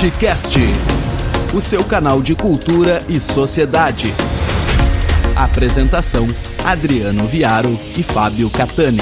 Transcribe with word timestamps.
Batcast, 0.00 0.56
o 1.52 1.60
seu 1.60 1.84
canal 1.84 2.22
de 2.22 2.36
cultura 2.36 3.04
e 3.08 3.18
sociedade. 3.18 4.06
Apresentação: 5.36 6.24
Adriano 6.64 7.26
Viaro 7.26 7.70
e 7.98 8.04
Fábio 8.04 8.48
Catani. 8.48 9.00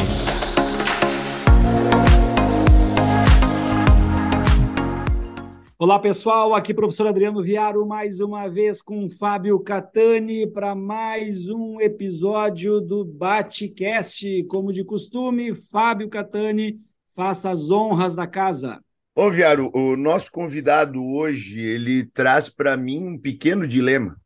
Olá 5.79 5.99
pessoal, 5.99 6.55
aqui 6.55 6.73
professor 6.73 7.09
Adriano 7.09 7.43
Viaro, 7.43 7.87
mais 7.87 8.21
uma 8.21 8.49
vez 8.49 8.81
com 8.81 9.07
Fábio 9.07 9.61
Catani 9.61 10.47
para 10.47 10.75
mais 10.75 11.51
um 11.51 11.79
episódio 11.79 12.81
do 12.81 13.05
Batcast. 13.05 14.45
Como 14.45 14.73
de 14.73 14.83
costume, 14.83 15.55
Fábio 15.55 16.09
Catani, 16.09 16.81
faça 17.15 17.51
as 17.51 17.71
honras 17.71 18.15
da 18.15 18.27
casa. 18.27 18.81
Ô, 19.19 19.31
Viaro, 19.31 19.71
o 19.75 19.97
nosso 19.97 20.31
convidado 20.31 21.03
hoje, 21.03 21.59
ele 21.59 22.05
traz 22.05 22.51
para 22.51 22.77
mim 22.77 23.03
um 23.03 23.19
pequeno 23.19 23.67
dilema. 23.67 24.21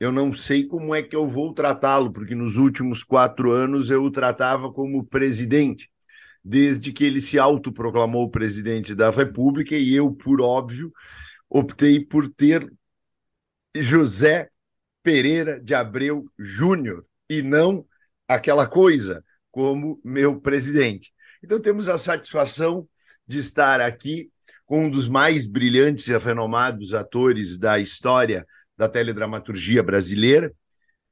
Eu 0.00 0.10
não 0.10 0.32
sei 0.32 0.66
como 0.66 0.92
é 0.92 1.04
que 1.04 1.14
eu 1.14 1.28
vou 1.28 1.54
tratá-lo, 1.54 2.12
porque 2.12 2.34
nos 2.34 2.56
últimos 2.56 3.04
quatro 3.04 3.52
anos 3.52 3.90
eu 3.90 4.02
o 4.02 4.10
tratava 4.10 4.72
como 4.72 5.06
presidente, 5.06 5.88
desde 6.44 6.92
que 6.92 7.04
ele 7.04 7.20
se 7.20 7.38
autoproclamou 7.38 8.28
presidente 8.28 8.92
da 8.92 9.08
República 9.08 9.76
e 9.76 9.94
eu, 9.94 10.12
por 10.12 10.40
óbvio, 10.40 10.92
optei 11.48 12.04
por 12.04 12.28
ter 12.28 12.68
José 13.76 14.50
Pereira 15.00 15.60
de 15.60 15.74
Abreu 15.74 16.28
Júnior 16.36 17.06
e 17.30 17.40
não 17.40 17.86
aquela 18.26 18.66
coisa 18.66 19.24
como 19.52 20.00
meu 20.04 20.40
presidente. 20.40 21.12
Então 21.40 21.60
temos 21.60 21.88
a 21.88 21.96
satisfação 21.96 22.88
de 23.26 23.38
estar 23.38 23.80
aqui 23.80 24.30
com 24.66 24.86
um 24.86 24.90
dos 24.90 25.08
mais 25.08 25.46
brilhantes 25.46 26.08
e 26.08 26.16
renomados 26.16 26.94
atores 26.94 27.58
da 27.58 27.78
história 27.78 28.46
da 28.76 28.88
teledramaturgia 28.88 29.82
brasileira, 29.82 30.52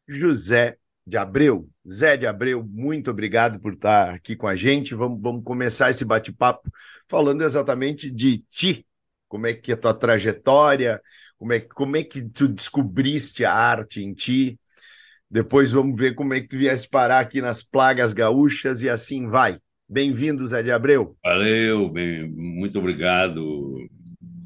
José 0.08 0.76
de 1.06 1.16
Abreu. 1.16 1.68
Zé 1.90 2.16
de 2.16 2.26
Abreu, 2.26 2.64
muito 2.64 3.10
obrigado 3.10 3.60
por 3.60 3.74
estar 3.74 4.14
aqui 4.14 4.36
com 4.36 4.46
a 4.46 4.54
gente. 4.54 4.94
Vamos, 4.94 5.20
vamos 5.20 5.42
começar 5.44 5.90
esse 5.90 6.04
bate-papo 6.04 6.70
falando 7.08 7.42
exatamente 7.42 8.10
de 8.10 8.38
ti. 8.50 8.86
Como 9.28 9.46
é 9.46 9.54
que 9.54 9.72
é 9.72 9.74
a 9.74 9.78
tua 9.78 9.94
trajetória? 9.94 11.00
Como 11.38 11.52
é, 11.52 11.60
como 11.60 11.96
é 11.96 12.04
que 12.04 12.22
tu 12.22 12.46
descobriste 12.48 13.44
a 13.44 13.52
arte 13.52 14.02
em 14.02 14.14
ti? 14.14 14.58
Depois 15.30 15.72
vamos 15.72 15.98
ver 15.98 16.14
como 16.14 16.34
é 16.34 16.40
que 16.40 16.48
tu 16.48 16.58
viesse 16.58 16.88
parar 16.88 17.20
aqui 17.20 17.40
nas 17.40 17.62
plagas 17.62 18.12
gaúchas 18.12 18.82
e 18.82 18.90
assim 18.90 19.28
vai. 19.28 19.58
Bem-vindo, 19.92 20.46
Zé 20.46 20.62
de 20.62 20.70
Abreu. 20.70 21.18
Valeu, 21.22 21.86
bem, 21.86 22.26
muito 22.26 22.78
obrigado 22.78 23.76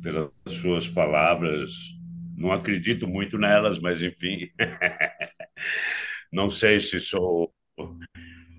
pelas 0.02 0.32
suas 0.60 0.88
palavras. 0.88 1.72
Não 2.36 2.50
acredito 2.50 3.06
muito 3.06 3.38
nelas, 3.38 3.78
mas 3.78 4.02
enfim. 4.02 4.50
Não 6.32 6.50
sei 6.50 6.80
se 6.80 6.98
sou. 6.98 7.54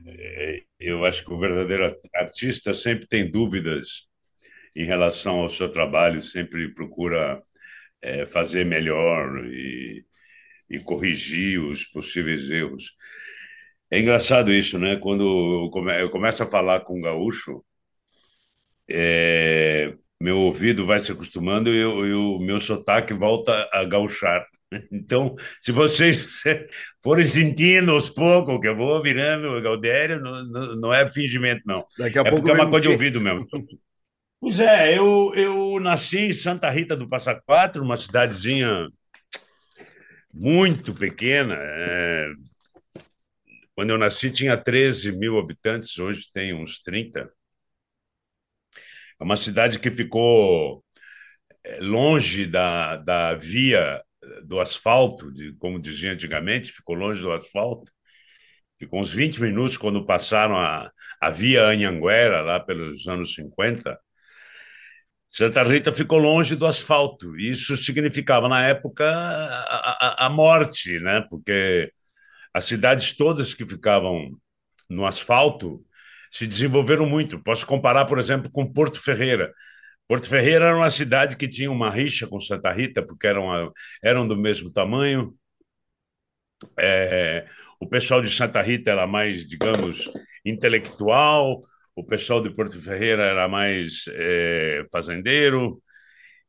É, 0.08 0.63
eu 0.80 1.03
acho 1.03 1.25
que 1.25 1.33
o 1.33 1.38
verdadeiro 1.38 1.93
artista 2.15 2.73
sempre 2.73 3.05
tem 3.05 3.30
dúvidas 3.30 4.08
em 4.73 4.85
relação 4.85 5.41
ao 5.41 5.49
seu 5.49 5.69
trabalho, 5.69 6.21
sempre 6.21 6.73
procura 6.73 7.43
é, 8.02 8.25
fazer 8.25 8.65
melhor 8.65 9.45
e, 9.45 10.05
e 10.69 10.80
corrigir 10.80 11.59
os 11.59 11.83
possíveis 11.83 12.49
erros. 12.49 12.93
É 13.89 13.99
engraçado 13.99 14.52
isso, 14.52 14.77
né? 14.77 14.97
Quando 14.97 15.23
eu, 15.66 15.69
come, 15.69 16.02
eu 16.02 16.09
começo 16.09 16.43
a 16.43 16.47
falar 16.47 16.81
com 16.81 16.97
um 16.97 17.02
gaúcho, 17.02 17.63
é, 18.89 19.93
meu 20.19 20.39
ouvido 20.39 20.85
vai 20.85 20.99
se 20.99 21.11
acostumando 21.11 21.73
e 21.73 22.14
o 22.14 22.39
meu 22.39 22.59
sotaque 22.59 23.14
volta 23.14 23.70
a 23.71 23.83
gauchar. 23.83 24.45
Então, 24.92 25.33
se 25.61 25.71
vocês 25.71 26.42
forem 27.02 27.26
sentindo 27.26 27.93
aos 27.93 28.09
poucos 28.09 28.59
que 28.59 28.67
eu 28.67 28.76
vou 28.76 29.02
virando 29.02 29.61
Galdério, 29.61 30.20
não, 30.20 30.43
não, 30.43 30.76
não 30.76 30.93
é 30.93 31.09
fingimento, 31.09 31.61
não. 31.65 31.86
Daqui 31.97 32.20
a 32.20 32.21
é 32.21 32.23
pouco 32.26 32.39
porque 32.43 32.52
é 32.52 32.53
uma 32.53 32.70
coisa 32.70 32.81
de 32.81 32.93
ouvido 32.93 33.21
mesmo. 33.21 33.47
Pois 34.42 34.59
é, 34.59 34.97
eu, 34.97 35.31
eu 35.36 35.80
nasci 35.80 36.20
em 36.20 36.33
Santa 36.33 36.70
Rita 36.70 36.97
do 36.97 37.08
Passa 37.08 37.33
Quatro, 37.33 37.81
uma 37.81 37.95
cidadezinha 37.95 38.89
muito 40.33 40.93
pequena, 40.93 41.55
é, 41.58 42.31
quando 43.77 43.92
eu 43.92 43.98
nasci, 43.99 44.32
tinha 44.32 44.58
13 44.58 45.11
mil 45.20 45.38
habitantes, 45.38 45.99
hoje 45.99 46.23
tem 46.33 46.52
uns 46.52 46.82
30. 46.82 47.32
É 49.20 49.23
uma 49.23 49.38
cidade 49.38 49.77
que 49.80 49.92
ficou 49.92 50.83
é, 51.64 51.80
longe 51.82 52.48
da, 52.48 52.98
da 52.98 53.36
via 53.36 54.02
do 54.45 54.60
asfalto, 54.60 55.32
de, 55.32 55.54
como 55.60 55.80
dizia 55.80 56.11
antigamente, 56.11 56.71
ficou 56.71 56.95
longe 56.95 57.21
do 57.21 57.32
asfalto. 57.32 57.92
Ficou 58.80 58.99
uns 58.99 59.14
20 59.14 59.42
minutos 59.42 59.77
quando 59.77 60.05
passaram 60.08 60.58
a, 60.58 60.92
a 61.21 61.30
via 61.30 61.67
Anhanguera, 61.67 62.42
lá 62.42 62.59
pelos 62.59 63.08
anos 63.08 63.36
50. 63.36 63.95
Santa 65.30 65.61
Rita 65.64 65.92
ficou 65.94 66.17
longe 66.17 66.55
do 66.55 66.65
asfalto. 66.65 67.38
Isso 67.38 67.77
significava, 67.77 68.49
na 68.49 68.65
época, 68.67 69.05
a, 69.08 70.23
a, 70.23 70.26
a 70.27 70.30
morte, 70.32 70.99
né? 70.99 71.21
porque 71.30 71.92
as 72.58 72.66
cidades 72.66 73.16
todas 73.16 73.54
que 73.54 73.68
ficavam 73.68 74.32
no 74.90 75.06
asfalto 75.06 75.86
se 76.32 76.48
desenvolveram 76.48 77.06
muito. 77.06 77.42
Posso 77.44 77.68
comparar, 77.68 78.06
por 78.06 78.18
exemplo, 78.18 78.50
com 78.50 78.66
Porto 78.66 79.00
Ferreira. 79.00 79.54
Porto 80.08 80.28
Ferreira 80.28 80.66
era 80.66 80.76
uma 80.76 80.90
cidade 80.90 81.38
que 81.38 81.48
tinha 81.48 81.70
uma 81.72 81.92
rixa 81.92 82.26
com 82.26 82.40
Santa 82.40 82.73
Rita, 82.73 83.06
porque 83.06 83.28
eram, 83.28 83.72
eram 84.04 84.28
do 84.28 84.36
mesmo 84.36 84.72
tamanho. 84.72 85.36
É, 86.80 87.45
o 87.80 87.88
pessoal 87.88 88.23
de 88.23 88.32
Santa 88.32 88.60
Rita 88.64 88.89
era 88.89 89.06
mais, 89.06 89.48
digamos, 89.48 90.12
intelectual, 90.44 91.62
o 91.95 92.04
pessoal 92.04 92.42
de 92.42 92.50
Porto 92.50 92.82
Ferreira 92.82 93.24
era 93.24 93.48
mais 93.48 94.06
é, 94.10 94.84
fazendeiro, 94.92 95.80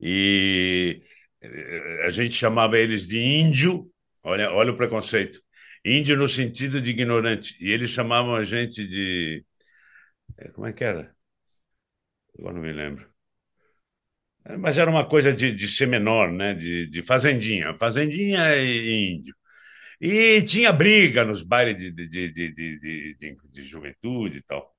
e 0.01 1.03
é, 1.43 2.07
a 2.07 2.11
gente 2.11 2.35
chamava 2.35 2.79
eles 2.79 3.07
de 3.07 3.21
índio. 3.21 3.91
Olha, 4.23 4.51
olha 4.53 4.73
o 4.73 4.77
preconceito. 4.77 5.41
Índio 5.89 6.17
no 6.17 6.29
sentido 6.29 6.81
de 6.81 6.91
ignorante. 6.91 7.57
E 7.61 7.71
eles 7.71 7.91
chamavam 7.91 8.35
a 8.35 8.43
gente 8.43 8.87
de. 8.87 9.45
É, 10.39 10.49
como 10.51 10.67
é 10.67 10.73
que 10.73 10.85
era? 10.85 11.15
Agora 12.39 12.55
não 12.55 12.63
me 12.63 12.73
lembro. 12.73 13.09
É, 14.45 14.57
mas 14.57 14.79
era 14.79 14.91
uma 14.91 15.07
coisa 15.09 15.33
de, 15.33 15.53
de 15.53 15.69
ser 15.69 15.87
menor, 15.87 16.33
né? 16.33 16.55
De, 16.55 16.87
de 16.87 17.03
fazendinha. 17.03 17.75
Fazendinha 17.75 18.57
e 18.57 19.15
índio. 19.17 19.35
E 20.01 20.43
tinha 20.43 20.73
briga 20.73 21.25
nos 21.25 21.43
bailes 21.43 21.77
de, 21.81 21.91
de, 21.91 22.09
de, 22.09 22.53
de, 22.53 23.15
de, 23.15 23.37
de 23.51 23.63
juventude 23.63 24.39
e 24.39 24.43
tal. 24.43 24.73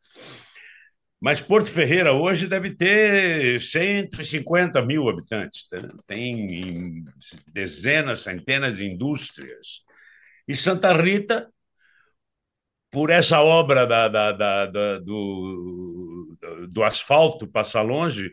Mas 1.22 1.42
Porto 1.42 1.70
Ferreira 1.70 2.14
hoje 2.14 2.48
deve 2.48 2.76
ter 2.76 3.60
150 3.60 4.82
mil 4.82 5.10
habitantes. 5.10 5.68
Tem 6.08 7.04
dezenas, 7.54 8.22
centenas 8.22 8.78
de 8.78 8.86
indústrias. 8.86 9.84
E 10.52 10.54
Santa 10.56 10.92
Rita, 11.04 11.38
por 12.92 13.10
essa 13.10 13.42
obra 13.42 13.86
da, 13.86 14.08
da, 14.08 14.32
da, 14.32 14.66
da 14.66 15.00
do, 15.00 16.38
do 16.70 16.84
asfalto 16.84 17.48
passar 17.48 17.82
longe, 17.82 18.32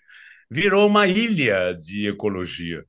virou 0.50 0.87
uma 0.87 1.06
ilha 1.06 1.75
de 1.75 2.09
ecologia. 2.09 2.84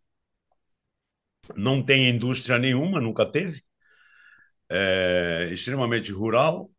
Não 1.57 1.83
tem 1.83 2.07
indústria 2.09 2.57
nenhuma, 2.57 3.01
nunca 3.01 3.29
teve. 3.29 3.61
É 4.69 5.49
extremamente 5.51 6.11
rural, 6.11 6.69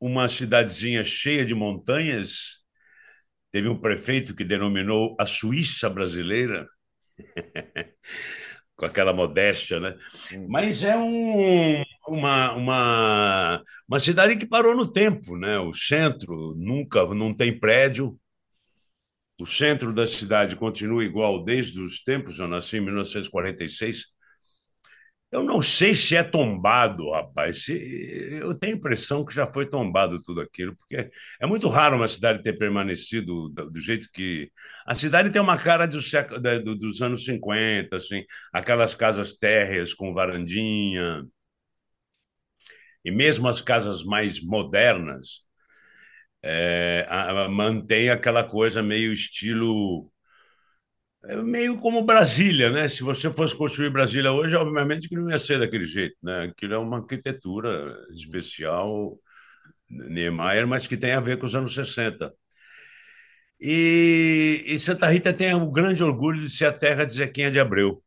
uma 0.00 0.28
cidadezinha 0.28 1.04
cheia 1.04 1.44
de 1.44 1.54
montanhas. 1.54 2.62
Teve 3.52 3.68
um 3.68 3.80
prefeito 3.80 4.34
que 4.34 4.44
denominou 4.44 5.16
a 5.18 5.26
Suíça 5.26 5.90
brasileira. 5.90 6.68
com 8.76 8.84
aquela 8.84 9.12
modéstia, 9.12 9.78
né? 9.78 9.96
Mas 10.48 10.82
é 10.82 10.96
um, 10.96 11.82
uma, 12.08 12.52
uma, 12.54 13.64
uma 13.88 13.98
cidade 13.98 14.36
que 14.36 14.46
parou 14.46 14.74
no 14.74 14.90
tempo, 14.90 15.36
né? 15.36 15.58
O 15.58 15.72
centro 15.74 16.54
nunca 16.56 17.04
não 17.14 17.32
tem 17.32 17.58
prédio. 17.58 18.18
O 19.40 19.46
centro 19.46 19.92
da 19.92 20.06
cidade 20.06 20.56
continua 20.56 21.04
igual 21.04 21.44
desde 21.44 21.80
os 21.80 22.02
tempos. 22.02 22.38
Eu 22.38 22.48
nasci 22.48 22.76
em 22.76 22.80
1946. 22.80 24.13
Eu 25.34 25.42
não 25.42 25.60
sei 25.60 25.96
se 25.96 26.14
é 26.14 26.22
tombado, 26.22 27.10
rapaz. 27.10 27.66
Eu 27.68 28.56
tenho 28.56 28.74
a 28.74 28.76
impressão 28.78 29.24
que 29.24 29.34
já 29.34 29.48
foi 29.48 29.68
tombado 29.68 30.22
tudo 30.22 30.40
aquilo, 30.40 30.76
porque 30.76 31.10
é 31.40 31.46
muito 31.46 31.68
raro 31.68 31.96
uma 31.96 32.06
cidade 32.06 32.40
ter 32.40 32.52
permanecido 32.56 33.48
do 33.48 33.80
jeito 33.80 34.08
que. 34.12 34.48
A 34.86 34.94
cidade 34.94 35.30
tem 35.30 35.42
uma 35.42 35.58
cara 35.58 35.86
do 35.86 36.00
século, 36.00 36.40
dos 36.76 37.02
anos 37.02 37.24
50, 37.24 37.96
assim, 37.96 38.24
aquelas 38.52 38.94
casas 38.94 39.36
térreas 39.36 39.92
com 39.92 40.14
varandinha. 40.14 41.24
E 43.04 43.10
mesmo 43.10 43.48
as 43.48 43.60
casas 43.60 44.04
mais 44.04 44.40
modernas 44.40 45.42
é, 46.42 47.06
mantém 47.50 48.10
aquela 48.10 48.44
coisa 48.44 48.82
meio 48.82 49.12
estilo 49.12 50.10
meio 51.42 51.78
como 51.78 52.04
Brasília, 52.04 52.70
né? 52.70 52.88
Se 52.88 53.02
você 53.02 53.32
fosse 53.32 53.56
construir 53.56 53.90
Brasília 53.90 54.32
hoje, 54.32 54.54
obviamente 54.56 55.08
que 55.08 55.16
não 55.16 55.30
ia 55.30 55.38
ser 55.38 55.58
daquele 55.58 55.84
jeito, 55.84 56.16
né? 56.22 56.44
Aquilo 56.44 56.74
é 56.74 56.78
uma 56.78 56.98
arquitetura 56.98 57.96
especial, 58.12 59.18
Niemeyer, 59.88 60.66
mas 60.66 60.86
que 60.86 60.96
tem 60.96 61.12
a 61.12 61.20
ver 61.20 61.38
com 61.38 61.46
os 61.46 61.54
anos 61.54 61.74
60. 61.74 62.32
E, 63.60 64.62
e 64.66 64.78
Santa 64.78 65.08
Rita 65.08 65.32
tem 65.32 65.54
o 65.54 65.70
grande 65.70 66.02
orgulho 66.04 66.40
de 66.40 66.50
ser 66.54 66.66
a 66.66 66.72
terra 66.72 67.04
de 67.04 67.14
Zequinha 67.14 67.50
de 67.50 67.60
Abreu. 67.60 68.02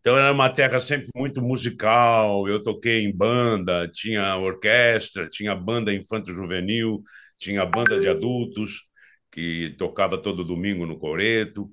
Então 0.00 0.16
era 0.16 0.32
uma 0.32 0.50
terra 0.50 0.78
sempre 0.78 1.08
muito 1.14 1.42
musical. 1.42 2.48
Eu 2.48 2.62
toquei 2.62 3.04
em 3.04 3.14
banda, 3.14 3.88
tinha 3.88 4.36
orquestra, 4.36 5.28
tinha 5.28 5.54
banda 5.54 5.92
infanto-juvenil, 5.92 7.02
tinha 7.38 7.64
banda 7.66 8.00
de 8.00 8.08
adultos 8.08 8.86
que 9.30 9.74
tocava 9.78 10.20
todo 10.20 10.44
domingo 10.44 10.86
no 10.86 10.98
Coreto. 10.98 11.70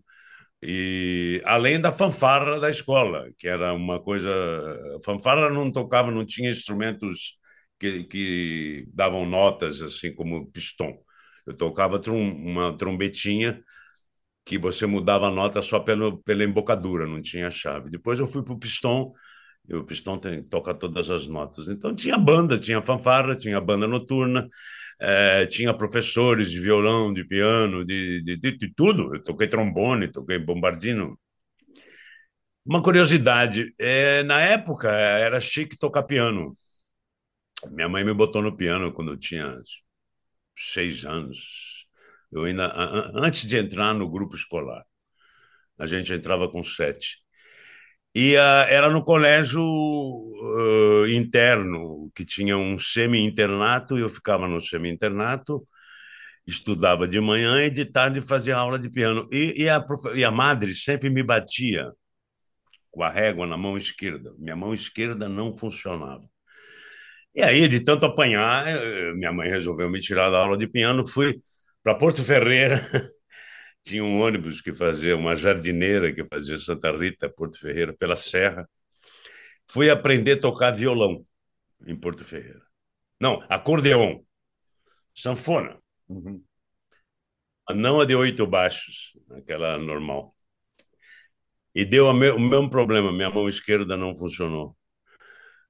E 0.68 1.42
além 1.46 1.80
da 1.80 1.92
fanfarra 1.92 2.60
da 2.60 2.70
escola, 2.70 3.30
que 3.38 3.48
era 3.48 3.74
uma 3.74 4.02
coisa. 4.02 4.30
A 4.98 5.04
fanfarra 5.04 5.50
não 5.50 5.72
tocava, 5.72 6.12
não 6.12 6.26
tinha 6.26 6.50
instrumentos 6.50 7.38
que, 7.80 8.04
que 8.06 8.88
davam 8.94 9.26
notas, 9.26 9.82
assim 9.82 10.14
como 10.14 10.50
pistão. 10.52 10.98
Eu 11.46 11.56
tocava 11.56 12.00
trum, 12.00 12.18
uma 12.18 12.76
trombetinha 12.78 13.62
que 14.46 14.58
você 14.58 14.86
mudava 14.86 15.28
a 15.28 15.32
nota 15.32 15.62
só 15.62 15.80
pelo, 15.80 16.22
pela 16.24 16.44
embocadura, 16.44 17.08
não 17.08 17.22
tinha 17.22 17.50
chave. 17.52 17.90
Depois 17.90 18.20
eu 18.20 18.28
fui 18.28 18.44
para 18.44 18.54
o 18.54 18.60
pistão, 18.60 19.14
e 19.68 19.76
o 19.76 19.84
pistão 19.86 20.20
tem, 20.20 20.44
toca 20.44 20.74
todas 20.74 21.10
as 21.10 21.28
notas. 21.28 21.68
Então 21.70 21.96
tinha 21.96 22.18
banda, 22.18 22.58
tinha 22.60 22.82
fanfarra, 22.82 23.36
tinha 23.36 23.60
banda 23.62 23.88
noturna, 23.88 24.48
é, 25.00 25.46
tinha 25.48 25.74
professores 25.74 26.50
de 26.50 26.60
violão, 26.60 27.14
de 27.14 27.24
piano, 27.24 27.84
de, 27.86 28.22
de, 28.22 28.38
de, 28.38 28.58
de, 28.58 28.74
tudo. 28.74 29.16
Eu 29.16 29.24
toquei 29.24 29.48
trombone, 29.48 30.12
toquei 30.12 30.40
bombardino. 30.40 31.20
Uma 32.66 32.82
curiosidade, 32.82 33.74
é, 33.80 34.24
na 34.24 34.42
época 34.42 34.90
era 34.90 35.40
chique 35.40 35.78
tocar 35.78 36.04
piano. 36.04 36.58
Minha 37.70 37.90
mãe 37.90 38.04
me 38.04 38.14
botou 38.14 38.42
no 38.42 38.56
piano 38.56 38.94
quando 38.94 39.12
eu 39.14 39.18
tinha 39.18 39.54
seis 40.58 41.06
anos. 41.06 41.86
Eu 42.32 42.44
ainda 42.44 42.72
antes 43.16 43.48
de 43.48 43.58
entrar 43.58 43.94
no 43.94 44.10
grupo 44.10 44.36
escolar, 44.36 44.86
a 45.78 45.86
gente 45.86 46.14
entrava 46.14 46.50
com 46.50 46.64
sete. 46.64 47.25
E 48.16 48.36
uh, 48.36 48.40
era 48.70 48.90
no 48.90 49.04
colégio 49.04 49.62
uh, 49.62 51.08
interno, 51.08 52.10
que 52.16 52.26
tinha 52.26 52.58
um 52.58 52.80
semi-internato, 52.80 53.98
e 53.98 54.02
eu 54.02 54.10
ficava 54.10 54.48
no 54.48 54.62
semi-internato, 54.62 55.68
estudava 56.48 57.08
de 57.08 57.20
manhã 57.20 57.66
e 57.66 57.70
de 57.70 57.86
tarde 57.86 58.22
fazia 58.22 58.58
aula 58.58 58.80
de 58.80 58.90
piano. 58.90 59.28
E, 59.32 59.64
e, 59.64 59.70
a, 59.70 59.86
e 60.16 60.24
a 60.24 60.32
madre 60.32 60.74
sempre 60.76 61.10
me 61.10 61.24
batia 61.24 61.92
com 62.92 63.04
a 63.04 63.10
régua 63.10 63.46
na 63.46 63.58
mão 63.58 63.78
esquerda. 63.78 64.34
Minha 64.38 64.56
mão 64.56 64.74
esquerda 64.74 65.28
não 65.30 65.56
funcionava. 65.56 66.24
E 67.36 67.42
aí, 67.44 67.68
de 67.68 67.82
tanto 67.84 68.06
apanhar, 68.06 68.66
eh, 68.68 69.14
minha 69.14 69.32
mãe 69.34 69.50
resolveu 69.50 69.90
me 69.90 70.00
tirar 70.00 70.30
da 70.30 70.38
aula 70.38 70.58
de 70.58 70.68
piano. 70.68 71.06
Fui 71.06 71.36
para 71.84 71.96
Porto 71.96 72.24
Ferreira. 72.24 72.82
Tinha 73.86 74.04
um 74.04 74.20
ônibus 74.20 74.62
que 74.62 74.74
fazia, 74.74 75.16
uma 75.16 75.36
jardineira 75.36 76.12
que 76.12 76.26
fazia 76.26 76.58
Santa 76.58 76.92
Rita, 76.92 77.30
Porto 77.30 77.60
Ferreira, 77.60 77.94
pela 77.94 78.16
Serra. 78.16 78.68
Fui 79.70 79.92
aprender 79.92 80.34
a 80.34 80.40
tocar 80.40 80.72
violão 80.72 81.24
em 81.86 81.96
Porto 81.96 82.26
Ferreira. 82.26 82.62
Não, 83.20 83.46
acordeon, 83.48 84.22
sanfona. 85.14 85.78
Uhum. 86.10 86.44
Não 87.76 88.02
a 88.02 88.06
de 88.06 88.16
oito 88.16 88.48
baixos, 88.48 89.14
aquela 89.32 89.78
normal. 89.78 90.36
E 91.74 91.86
deu 91.86 92.08
o 92.08 92.14
mesmo 92.14 92.70
problema, 92.70 93.12
minha 93.12 93.30
mão 93.30 93.48
esquerda 93.48 93.96
não 93.96 94.16
funcionou. 94.16 94.76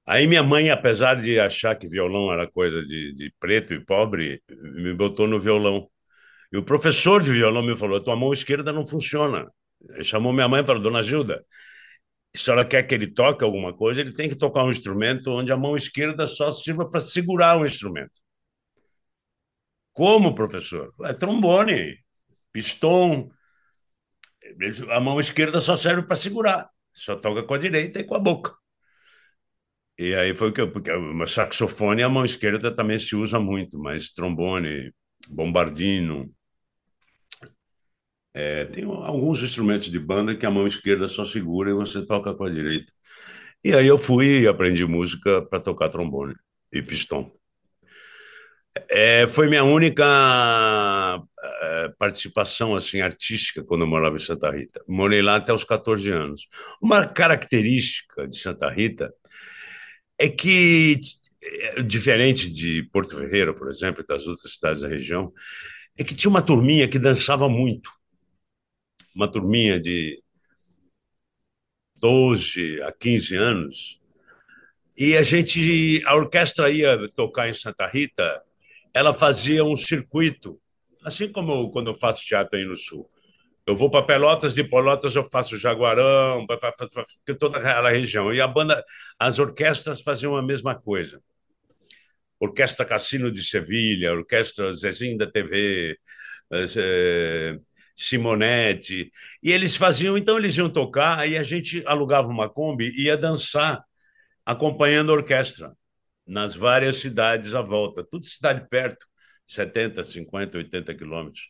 Aí 0.06 0.26
minha 0.26 0.42
mãe, 0.42 0.70
apesar 0.70 1.16
de 1.16 1.38
achar 1.38 1.74
que 1.74 1.88
violão 1.88 2.32
era 2.32 2.50
coisa 2.50 2.82
de, 2.82 3.12
de 3.12 3.34
preto 3.38 3.74
e 3.74 3.84
pobre, 3.84 4.42
me 4.48 4.94
botou 4.94 5.26
no 5.26 5.38
violão. 5.38 5.90
E 6.52 6.56
o 6.56 6.64
professor 6.64 7.22
de 7.22 7.32
violão 7.32 7.62
me 7.62 7.76
falou: 7.76 8.00
tua 8.00 8.16
mão 8.16 8.32
esquerda 8.32 8.72
não 8.72 8.86
funciona. 8.86 9.50
Ele 9.90 10.04
chamou 10.04 10.32
minha 10.32 10.48
mãe 10.48 10.62
e 10.62 10.66
falou: 10.66 10.82
Dona 10.82 11.02
Gilda, 11.02 11.44
se 12.34 12.50
ela 12.50 12.64
quer 12.64 12.82
que 12.84 12.94
ele 12.94 13.06
toque 13.12 13.44
alguma 13.44 13.74
coisa, 13.74 14.00
ele 14.00 14.12
tem 14.12 14.28
que 14.28 14.36
tocar 14.36 14.64
um 14.64 14.70
instrumento 14.70 15.30
onde 15.30 15.52
a 15.52 15.56
mão 15.56 15.76
esquerda 15.76 16.26
só 16.26 16.50
sirva 16.50 16.88
para 16.88 17.00
segurar 17.00 17.58
o 17.58 17.64
instrumento. 17.64 18.20
Como, 19.92 20.34
professor? 20.34 20.92
É 21.04 21.12
trombone, 21.14 21.96
pistão. 22.52 23.30
A 24.90 25.00
mão 25.00 25.18
esquerda 25.18 25.60
só 25.60 25.74
serve 25.74 26.02
para 26.02 26.16
segurar. 26.16 26.68
Só 26.92 27.16
toca 27.16 27.42
com 27.42 27.54
a 27.54 27.58
direita 27.58 28.00
e 28.00 28.04
com 28.04 28.14
a 28.14 28.18
boca. 28.18 28.54
E 29.98 30.14
aí 30.14 30.34
foi 30.34 30.50
o 30.50 30.52
que 30.52 30.60
eu, 30.60 30.70
porque 30.70 30.92
o 30.92 31.26
saxofone 31.26 32.02
a 32.02 32.08
mão 32.08 32.24
esquerda 32.24 32.74
também 32.74 32.98
se 32.98 33.16
usa 33.16 33.40
muito, 33.40 33.78
mas 33.78 34.10
trombone, 34.12 34.92
bombardino, 35.30 36.30
é, 38.36 38.66
tem 38.66 38.84
alguns 38.84 39.42
instrumentos 39.42 39.90
de 39.90 39.98
banda 39.98 40.36
que 40.36 40.44
a 40.44 40.50
mão 40.50 40.66
esquerda 40.66 41.08
só 41.08 41.24
segura 41.24 41.70
e 41.70 41.72
você 41.74 42.04
toca 42.04 42.34
com 42.34 42.44
a 42.44 42.50
direita. 42.50 42.92
E 43.64 43.72
aí 43.74 43.86
eu 43.86 43.96
fui 43.96 44.42
e 44.42 44.46
aprendi 44.46 44.84
música 44.84 45.40
para 45.40 45.58
tocar 45.58 45.88
trombone 45.88 46.34
e 46.70 46.82
pistão. 46.82 47.32
É, 48.90 49.26
foi 49.26 49.48
minha 49.48 49.64
única 49.64 50.04
é, 51.62 51.88
participação 51.98 52.76
assim 52.76 53.00
artística 53.00 53.64
quando 53.64 53.82
eu 53.82 53.86
morava 53.86 54.16
em 54.16 54.18
Santa 54.18 54.50
Rita. 54.50 54.84
Morei 54.86 55.22
lá 55.22 55.36
até 55.36 55.54
os 55.54 55.64
14 55.64 56.10
anos. 56.10 56.46
Uma 56.78 57.06
característica 57.06 58.28
de 58.28 58.38
Santa 58.38 58.68
Rita 58.68 59.10
é 60.18 60.28
que, 60.28 61.00
é, 61.42 61.82
diferente 61.82 62.50
de 62.52 62.82
Porto 62.92 63.16
Ferreira, 63.16 63.54
por 63.54 63.70
exemplo, 63.70 64.04
e 64.04 64.06
das 64.06 64.26
outras 64.26 64.52
cidades 64.52 64.82
da 64.82 64.88
região, 64.88 65.32
é 65.96 66.04
que 66.04 66.14
tinha 66.14 66.30
uma 66.30 66.42
turminha 66.42 66.86
que 66.86 66.98
dançava 66.98 67.48
muito. 67.48 67.90
Uma 69.16 69.30
turminha 69.30 69.80
de 69.80 70.22
12 71.96 72.82
a 72.82 72.92
15 72.92 73.34
anos. 73.34 74.00
E 74.96 75.16
a 75.16 75.22
gente, 75.22 76.02
a 76.06 76.14
orquestra 76.14 76.70
ia 76.70 77.08
tocar 77.14 77.48
em 77.48 77.54
Santa 77.54 77.86
Rita, 77.86 78.42
ela 78.92 79.14
fazia 79.14 79.64
um 79.64 79.74
circuito, 79.74 80.60
assim 81.02 81.32
como 81.32 81.70
quando 81.70 81.88
eu 81.90 81.94
faço 81.94 82.24
teatro 82.24 82.58
aí 82.58 82.64
no 82.66 82.76
Sul. 82.76 83.10
Eu 83.66 83.74
vou 83.74 83.90
para 83.90 84.02
Pelotas, 84.04 84.54
de 84.54 84.62
Pelotas 84.62 85.16
eu 85.16 85.24
faço 85.24 85.56
Jaguarão, 85.56 86.46
para 86.46 86.72
toda 87.38 87.56
aquela 87.56 87.90
região. 87.90 88.32
E 88.32 88.40
a 88.40 88.46
banda, 88.46 88.84
as 89.18 89.38
orquestras 89.38 90.02
faziam 90.02 90.36
a 90.36 90.42
mesma 90.42 90.74
coisa. 90.74 91.22
Orquestra 92.38 92.84
Cassino 92.84 93.30
de 93.32 93.42
Sevilha, 93.42 94.12
Orquestra 94.12 94.70
Zezinho 94.72 95.16
da 95.16 95.26
TV, 95.26 95.98
eh, 96.52 97.58
Simonetti. 97.96 99.10
E 99.42 99.50
eles 99.50 99.74
faziam, 99.76 100.16
então 100.16 100.38
eles 100.38 100.56
iam 100.56 100.68
tocar, 100.70 101.28
e 101.28 101.36
a 101.36 101.42
gente 101.42 101.82
alugava 101.86 102.28
uma 102.28 102.48
Kombi 102.48 102.92
e 102.94 103.06
ia 103.06 103.16
dançar 103.16 103.82
acompanhando 104.44 105.10
a 105.10 105.14
orquestra 105.14 105.72
nas 106.26 106.54
várias 106.54 106.96
cidades 106.96 107.54
à 107.54 107.62
volta, 107.62 108.04
tudo 108.04 108.26
cidade 108.26 108.68
perto, 108.68 109.06
70, 109.46 110.04
50, 110.04 110.58
80 110.58 110.94
quilômetros. 110.94 111.48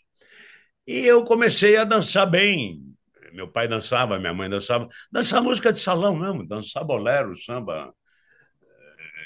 E 0.86 1.00
eu 1.00 1.24
comecei 1.24 1.76
a 1.76 1.84
dançar 1.84 2.26
bem. 2.30 2.82
Meu 3.32 3.50
pai 3.50 3.66
dançava, 3.68 4.18
minha 4.18 4.32
mãe 4.32 4.48
dançava. 4.48 4.88
Dançar 5.10 5.42
música 5.42 5.72
de 5.72 5.80
salão 5.80 6.16
mesmo, 6.16 6.46
dançar 6.46 6.84
bolero, 6.84 7.34
samba, 7.36 7.92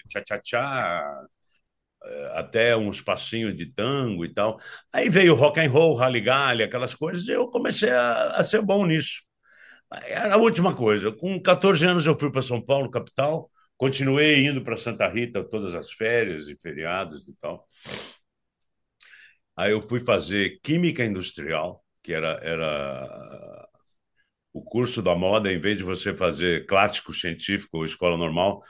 tchá-tchá-tchá, 0.08 1.22
eh, 1.24 1.39
até 2.34 2.76
uns 2.76 3.00
passinhos 3.00 3.54
de 3.54 3.66
tango 3.66 4.24
e 4.24 4.32
tal. 4.32 4.58
Aí 4.92 5.08
veio 5.08 5.34
rock 5.34 5.60
and 5.60 5.70
roll, 5.70 5.96
rally 5.96 6.20
galley, 6.20 6.64
aquelas 6.64 6.94
coisas, 6.94 7.26
e 7.28 7.32
eu 7.32 7.48
comecei 7.48 7.90
a, 7.90 8.32
a 8.32 8.44
ser 8.44 8.62
bom 8.62 8.86
nisso. 8.86 9.22
Era 10.06 10.34
a 10.34 10.38
última 10.38 10.74
coisa. 10.74 11.12
Com 11.12 11.40
14 11.42 11.84
anos 11.86 12.06
eu 12.06 12.18
fui 12.18 12.30
para 12.30 12.42
São 12.42 12.62
Paulo, 12.62 12.90
capital, 12.90 13.50
continuei 13.76 14.46
indo 14.46 14.62
para 14.62 14.76
Santa 14.76 15.08
Rita 15.08 15.44
todas 15.44 15.74
as 15.74 15.90
férias 15.92 16.48
e 16.48 16.56
feriados 16.56 17.26
e 17.28 17.36
tal. 17.36 17.66
Aí 19.56 19.72
eu 19.72 19.82
fui 19.82 20.00
fazer 20.00 20.58
Química 20.62 21.04
Industrial, 21.04 21.84
que 22.02 22.12
era, 22.12 22.40
era 22.42 23.68
o 24.52 24.62
curso 24.62 25.02
da 25.02 25.14
moda, 25.14 25.52
em 25.52 25.60
vez 25.60 25.76
de 25.76 25.84
você 25.84 26.16
fazer 26.16 26.66
clássico 26.66 27.12
científico 27.12 27.78
ou 27.78 27.84
escola 27.84 28.16
normal, 28.16 28.62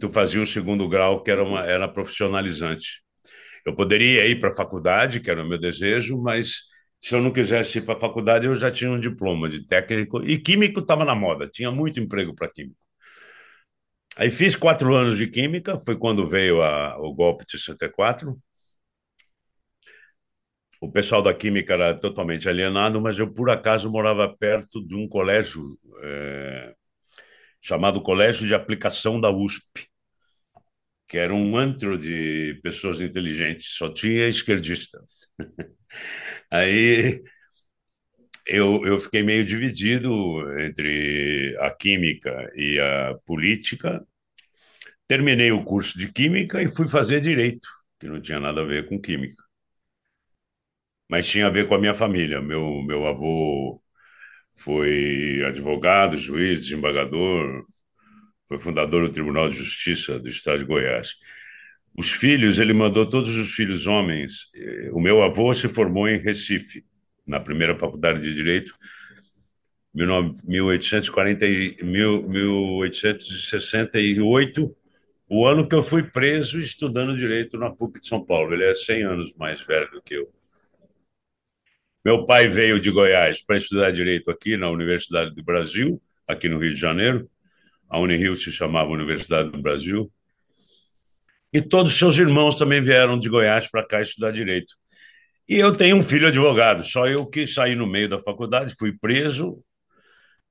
tu 0.00 0.10
fazia 0.10 0.42
o 0.42 0.46
segundo 0.46 0.88
grau, 0.88 1.22
que 1.22 1.30
era, 1.30 1.44
uma, 1.44 1.60
era 1.64 1.88
profissionalizante. 1.88 3.02
Eu 3.64 3.74
poderia 3.74 4.26
ir 4.26 4.38
para 4.40 4.50
a 4.50 4.52
faculdade, 4.54 5.20
que 5.20 5.30
era 5.30 5.42
o 5.42 5.48
meu 5.48 5.58
desejo, 5.58 6.20
mas 6.20 6.62
se 7.00 7.14
eu 7.14 7.22
não 7.22 7.32
quisesse 7.32 7.78
ir 7.78 7.82
para 7.82 7.94
a 7.94 8.00
faculdade, 8.00 8.46
eu 8.46 8.54
já 8.54 8.70
tinha 8.70 8.90
um 8.90 9.00
diploma 9.00 9.48
de 9.48 9.64
técnico. 9.66 10.22
E 10.24 10.38
químico 10.38 10.80
estava 10.80 11.04
na 11.04 11.14
moda, 11.14 11.48
tinha 11.48 11.70
muito 11.70 12.00
emprego 12.00 12.34
para 12.34 12.50
químico. 12.50 12.76
Aí 14.16 14.30
fiz 14.30 14.54
quatro 14.56 14.94
anos 14.94 15.16
de 15.16 15.26
química, 15.26 15.78
foi 15.80 15.96
quando 15.96 16.28
veio 16.28 16.62
a, 16.62 16.96
o 16.98 17.12
golpe 17.14 17.44
de 17.44 17.52
64, 17.52 18.32
o 20.80 20.90
pessoal 20.90 21.22
da 21.22 21.34
química 21.34 21.74
era 21.74 21.98
totalmente 21.98 22.48
alienado, 22.48 23.00
mas 23.00 23.18
eu, 23.18 23.30
por 23.32 23.50
acaso, 23.50 23.90
morava 23.90 24.34
perto 24.38 24.84
de 24.86 24.94
um 24.94 25.06
colégio 25.08 25.78
é, 26.02 26.74
chamado 27.60 28.02
Colégio 28.02 28.46
de 28.46 28.54
Aplicação 28.54 29.20
da 29.20 29.30
USP, 29.30 29.88
que 31.08 31.18
era 31.18 31.34
um 31.34 31.56
antro 31.56 31.98
de 31.98 32.60
pessoas 32.62 33.00
inteligentes, 33.00 33.74
só 33.76 33.92
tinha 33.92 34.28
esquerdista. 34.28 35.00
Aí 36.50 37.22
eu, 38.46 38.84
eu 38.84 38.98
fiquei 38.98 39.22
meio 39.22 39.44
dividido 39.44 40.10
entre 40.60 41.56
a 41.60 41.70
química 41.70 42.50
e 42.54 42.78
a 42.80 43.14
política. 43.26 44.04
Terminei 45.06 45.52
o 45.52 45.62
curso 45.64 45.98
de 45.98 46.10
química 46.10 46.62
e 46.62 46.68
fui 46.68 46.88
fazer 46.88 47.20
direito, 47.20 47.66
que 47.98 48.06
não 48.08 48.20
tinha 48.20 48.40
nada 48.40 48.62
a 48.62 48.64
ver 48.64 48.88
com 48.88 48.98
química. 49.00 49.42
Mas 51.08 51.26
tinha 51.28 51.46
a 51.46 51.50
ver 51.50 51.68
com 51.68 51.74
a 51.74 51.78
minha 51.78 51.94
família. 51.94 52.40
Meu, 52.40 52.82
meu 52.82 53.06
avô 53.06 53.82
foi 54.60 55.42
advogado, 55.46 56.18
juiz, 56.18 56.60
desembargador, 56.60 57.64
foi 58.48 58.58
fundador 58.58 59.06
do 59.06 59.12
Tribunal 59.12 59.48
de 59.48 59.56
Justiça 59.56 60.18
do 60.18 60.28
Estado 60.28 60.58
de 60.58 60.64
Goiás. 60.64 61.14
Os 61.96 62.10
filhos, 62.10 62.58
ele 62.58 62.72
mandou 62.72 63.08
todos 63.08 63.34
os 63.36 63.52
filhos 63.52 63.86
homens. 63.86 64.48
Eh, 64.54 64.90
o 64.92 65.00
meu 65.00 65.22
avô 65.22 65.52
se 65.54 65.68
formou 65.68 66.08
em 66.08 66.18
Recife, 66.18 66.84
na 67.26 67.40
primeira 67.40 67.76
faculdade 67.76 68.20
de 68.20 68.34
Direito, 68.34 68.74
1840, 69.94 71.46
1868, 71.84 74.76
o 75.28 75.46
ano 75.46 75.68
que 75.68 75.74
eu 75.74 75.82
fui 75.82 76.02
preso 76.02 76.58
estudando 76.58 77.16
Direito 77.16 77.56
na 77.56 77.70
PUC 77.70 78.00
de 78.00 78.06
São 78.06 78.24
Paulo. 78.24 78.52
Ele 78.52 78.64
é 78.64 78.74
100 78.74 79.02
anos 79.04 79.34
mais 79.36 79.60
velho 79.60 79.88
do 79.90 80.02
que 80.02 80.14
eu. 80.14 80.28
Meu 82.02 82.24
pai 82.24 82.48
veio 82.48 82.80
de 82.80 82.90
Goiás 82.90 83.42
para 83.44 83.58
estudar 83.58 83.90
Direito 83.90 84.30
aqui 84.30 84.56
na 84.56 84.70
Universidade 84.70 85.34
do 85.34 85.44
Brasil, 85.44 86.00
aqui 86.26 86.48
no 86.48 86.58
Rio 86.58 86.72
de 86.72 86.80
Janeiro. 86.80 87.28
A 87.90 87.98
Unirio 87.98 88.34
se 88.36 88.50
chamava 88.50 88.90
Universidade 88.90 89.50
do 89.50 89.60
Brasil. 89.60 90.10
E 91.52 91.60
todos 91.60 91.92
os 91.92 91.98
seus 91.98 92.16
irmãos 92.16 92.56
também 92.56 92.80
vieram 92.80 93.18
de 93.18 93.28
Goiás 93.28 93.68
para 93.68 93.86
cá 93.86 94.00
estudar 94.00 94.30
Direito. 94.32 94.72
E 95.46 95.56
eu 95.56 95.76
tenho 95.76 95.96
um 95.96 96.02
filho 96.02 96.28
advogado, 96.28 96.84
só 96.84 97.06
eu 97.06 97.26
que 97.26 97.46
saí 97.46 97.74
no 97.74 97.86
meio 97.86 98.08
da 98.08 98.22
faculdade, 98.22 98.74
fui 98.78 98.96
preso, 98.96 99.58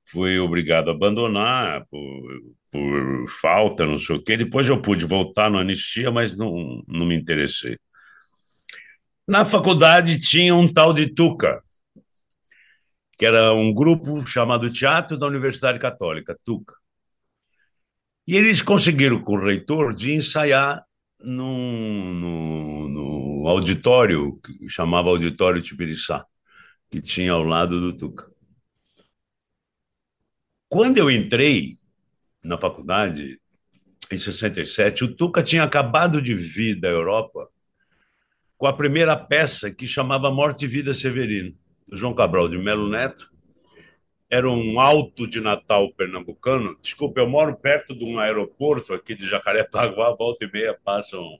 fui 0.04 0.38
obrigado 0.38 0.90
a 0.90 0.92
abandonar 0.92 1.84
por, 1.90 2.42
por 2.70 3.30
falta, 3.40 3.86
não 3.86 3.98
sei 3.98 4.16
o 4.16 4.22
quê. 4.22 4.36
Depois 4.36 4.68
eu 4.68 4.80
pude 4.80 5.04
voltar 5.04 5.50
no 5.50 5.58
anistia, 5.58 6.10
mas 6.12 6.36
não, 6.36 6.84
não 6.86 7.06
me 7.06 7.16
interessei. 7.16 7.76
Na 9.30 9.44
faculdade 9.44 10.18
tinha 10.18 10.52
um 10.56 10.66
tal 10.66 10.92
de 10.92 11.06
Tuca, 11.14 11.62
que 13.16 13.24
era 13.24 13.54
um 13.54 13.72
grupo 13.72 14.26
chamado 14.26 14.68
Teatro 14.68 15.16
da 15.16 15.24
Universidade 15.24 15.78
Católica, 15.78 16.36
Tuca. 16.44 16.74
E 18.26 18.34
eles 18.34 18.60
conseguiram 18.60 19.22
com 19.22 19.34
o 19.34 19.40
reitor 19.40 19.94
de 19.94 20.12
ensaiar 20.12 20.84
num, 21.20 22.12
no, 22.12 22.88
no 22.88 23.46
auditório, 23.46 24.34
que 24.44 24.68
chamava 24.68 25.10
Auditório 25.10 25.62
Tibiriçá, 25.62 26.26
que 26.90 27.00
tinha 27.00 27.30
ao 27.30 27.44
lado 27.44 27.80
do 27.80 27.96
Tuca. 27.96 28.28
Quando 30.68 30.98
eu 30.98 31.08
entrei 31.08 31.76
na 32.42 32.58
faculdade, 32.58 33.40
em 34.10 34.18
67, 34.18 35.04
o 35.04 35.14
Tuca 35.14 35.40
tinha 35.40 35.62
acabado 35.62 36.20
de 36.20 36.34
vir 36.34 36.74
da 36.74 36.88
Europa 36.88 37.48
com 38.60 38.66
a 38.66 38.74
primeira 38.74 39.16
peça 39.16 39.70
que 39.70 39.86
chamava 39.86 40.30
Morte 40.30 40.66
e 40.66 40.68
Vida 40.68 40.92
Severino, 40.92 41.56
do 41.88 41.96
João 41.96 42.14
Cabral 42.14 42.46
de 42.46 42.58
Melo 42.58 42.90
Neto. 42.90 43.32
Era 44.28 44.50
um 44.50 44.78
alto 44.78 45.26
de 45.26 45.40
Natal 45.40 45.90
pernambucano. 45.94 46.76
Desculpa, 46.78 47.20
eu 47.20 47.26
moro 47.26 47.56
perto 47.56 47.96
de 47.96 48.04
um 48.04 48.18
aeroporto 48.18 48.92
aqui 48.92 49.14
de 49.14 49.26
Jacarepaguá, 49.26 50.14
volta 50.14 50.44
e 50.44 50.52
meia 50.52 50.78
passa 50.84 51.16
um, 51.16 51.38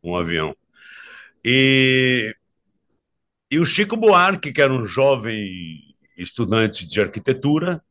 um 0.00 0.14
avião. 0.14 0.56
E, 1.44 2.32
e 3.50 3.58
o 3.58 3.64
Chico 3.64 3.96
Buarque, 3.96 4.52
que 4.52 4.62
era 4.62 4.72
um 4.72 4.86
jovem 4.86 5.92
estudante 6.16 6.86
de 6.88 7.00
arquitetura, 7.00 7.82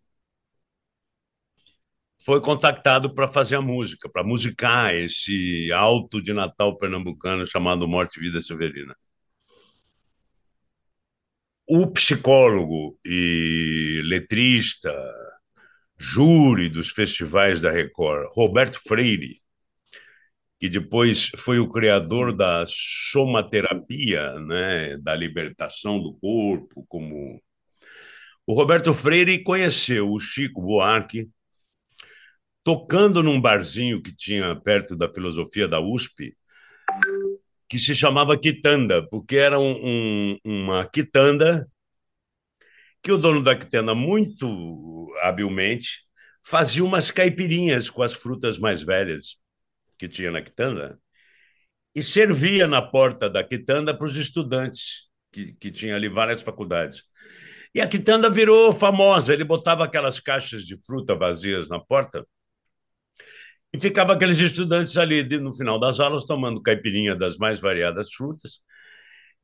foi 2.24 2.40
contactado 2.40 3.14
para 3.14 3.28
fazer 3.28 3.56
a 3.56 3.62
música, 3.62 4.08
para 4.10 4.24
musicar 4.24 4.94
esse 4.94 5.72
alto 5.72 6.22
de 6.22 6.34
Natal 6.34 6.78
pernambucano 6.78 7.48
chamado 7.48 7.88
Morte 7.88 8.18
e 8.18 8.22
Vida 8.22 8.40
Severina. 8.42 8.96
O 11.68 11.88
psicólogo 11.88 13.00
e 13.04 14.02
letrista, 14.06 14.92
júri 15.98 16.70
dos 16.70 16.90
festivais 16.90 17.62
da 17.62 17.72
Record, 17.72 18.30
Roberto 18.34 18.80
Freire, 18.88 19.42
que 20.60 20.70
depois 20.70 21.32
foi 21.38 21.60
o 21.60 21.70
criador 21.70 22.36
da 22.36 22.66
somaterapia, 22.68 24.40
né, 24.42 24.98
da 24.98 25.16
libertação 25.16 26.00
do 26.00 26.14
corpo, 26.16 26.86
como 26.88 27.42
o 28.46 28.54
Roberto 28.54 28.94
Freire 28.94 29.42
conheceu 29.44 30.12
o 30.12 30.20
Chico 30.20 30.62
Buarque 30.62 31.28
tocando 32.64 33.24
num 33.24 33.40
barzinho 33.40 34.02
que 34.02 34.16
tinha 34.16 34.56
perto 34.56 34.96
da 34.96 35.12
filosofia 35.12 35.68
da 35.68 35.80
USP, 35.80 36.36
que 37.68 37.80
se 37.80 37.96
chamava 37.96 38.38
Quitanda, 38.38 39.08
porque 39.10 39.38
era 39.38 39.58
um, 39.60 39.72
um, 39.72 40.38
uma 40.44 40.86
quitanda 40.86 41.68
que 43.02 43.12
o 43.12 43.18
dono 43.18 43.42
da 43.42 43.56
quitanda, 43.56 43.96
muito 43.96 45.12
habilmente, 45.24 46.02
fazia 46.44 46.84
umas 46.84 47.10
caipirinhas 47.10 47.90
com 47.90 48.04
as 48.04 48.14
frutas 48.14 48.60
mais 48.60 48.84
velhas 48.84 49.38
que 49.98 50.08
tinha 50.08 50.30
na 50.32 50.42
quitanda 50.42 51.00
e 51.96 52.02
servia 52.04 52.68
na 52.68 52.82
porta 52.82 53.30
da 53.30 53.44
quitanda 53.44 53.96
para 53.98 54.06
os 54.06 54.16
estudantes, 54.16 55.10
que, 55.32 55.54
que 55.54 55.72
tinha 55.72 55.96
ali 55.96 56.08
várias 56.08 56.42
faculdades. 56.42 57.04
E 57.74 57.82
a 57.82 57.88
quitanda 57.88 58.30
virou 58.30 58.74
famosa, 58.74 59.34
ele 59.34 59.44
botava 59.44 59.84
aquelas 59.86 60.20
caixas 60.20 60.64
de 60.64 60.78
fruta 60.86 61.16
vazias 61.16 61.70
na 61.70 61.80
porta 61.80 62.26
e 63.74 63.80
ficava 63.80 64.14
aqueles 64.14 64.40
estudantes 64.40 64.98
ali 64.98 65.24
no 65.40 65.54
final 65.54 65.80
das 65.80 66.00
aulas 66.00 66.26
tomando 66.26 66.62
caipirinha 66.62 67.16
das 67.16 67.38
mais 67.38 67.60
variadas 67.60 68.14
frutas 68.14 68.62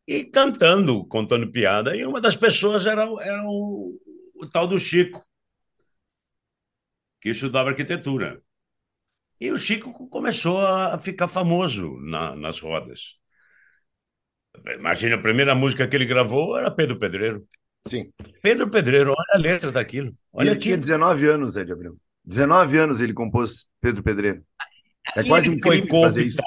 e 0.05 0.25
cantando, 0.25 1.05
contando 1.05 1.51
piada. 1.51 1.96
E 1.96 2.05
uma 2.05 2.22
das 2.22 2.36
pessoas 2.36 2.86
era, 2.86 3.03
era 3.22 3.43
o, 3.46 4.00
o 4.36 4.48
tal 4.50 4.67
do 4.67 4.79
Chico, 4.79 5.25
que 7.22 7.29
estudava 7.29 7.69
arquitetura. 7.69 8.41
E 9.39 9.51
o 9.51 9.57
Chico 9.57 10.07
começou 10.10 10.65
a 10.65 10.98
ficar 10.98 11.27
famoso 11.27 11.98
na, 12.01 12.36
nas 12.36 12.60
rodas. 12.60 13.17
Imagina, 14.75 15.15
a 15.15 15.22
primeira 15.22 15.53
música 15.53 15.88
que 15.88 15.96
ele 15.96 16.05
gravou 16.05 16.57
era 16.57 16.72
Pedro 16.72 16.98
Pedreiro. 16.98 17.48
Sim. 17.88 18.12
Pedro 18.41 18.69
Pedreiro, 18.69 19.12
olha 19.12 19.36
a 19.36 19.38
letra 19.38 19.72
daquilo. 19.72 20.15
Olha 20.34 20.48
ele 20.48 20.51
aqui. 20.51 20.62
tinha 20.63 20.77
19 20.77 21.27
anos, 21.27 21.55
Ed 21.55 21.72
Abreu. 21.72 21.98
19 22.27 22.77
anos 22.77 23.00
ele 23.00 23.13
compôs 23.13 23.69
Pedro 23.79 24.03
Pedreiro. 24.03 24.43
É 25.15 25.24
quase 25.24 25.50
um 25.50 25.57
crime 25.57 25.89
fazer 25.89 26.25
isso. 26.25 26.38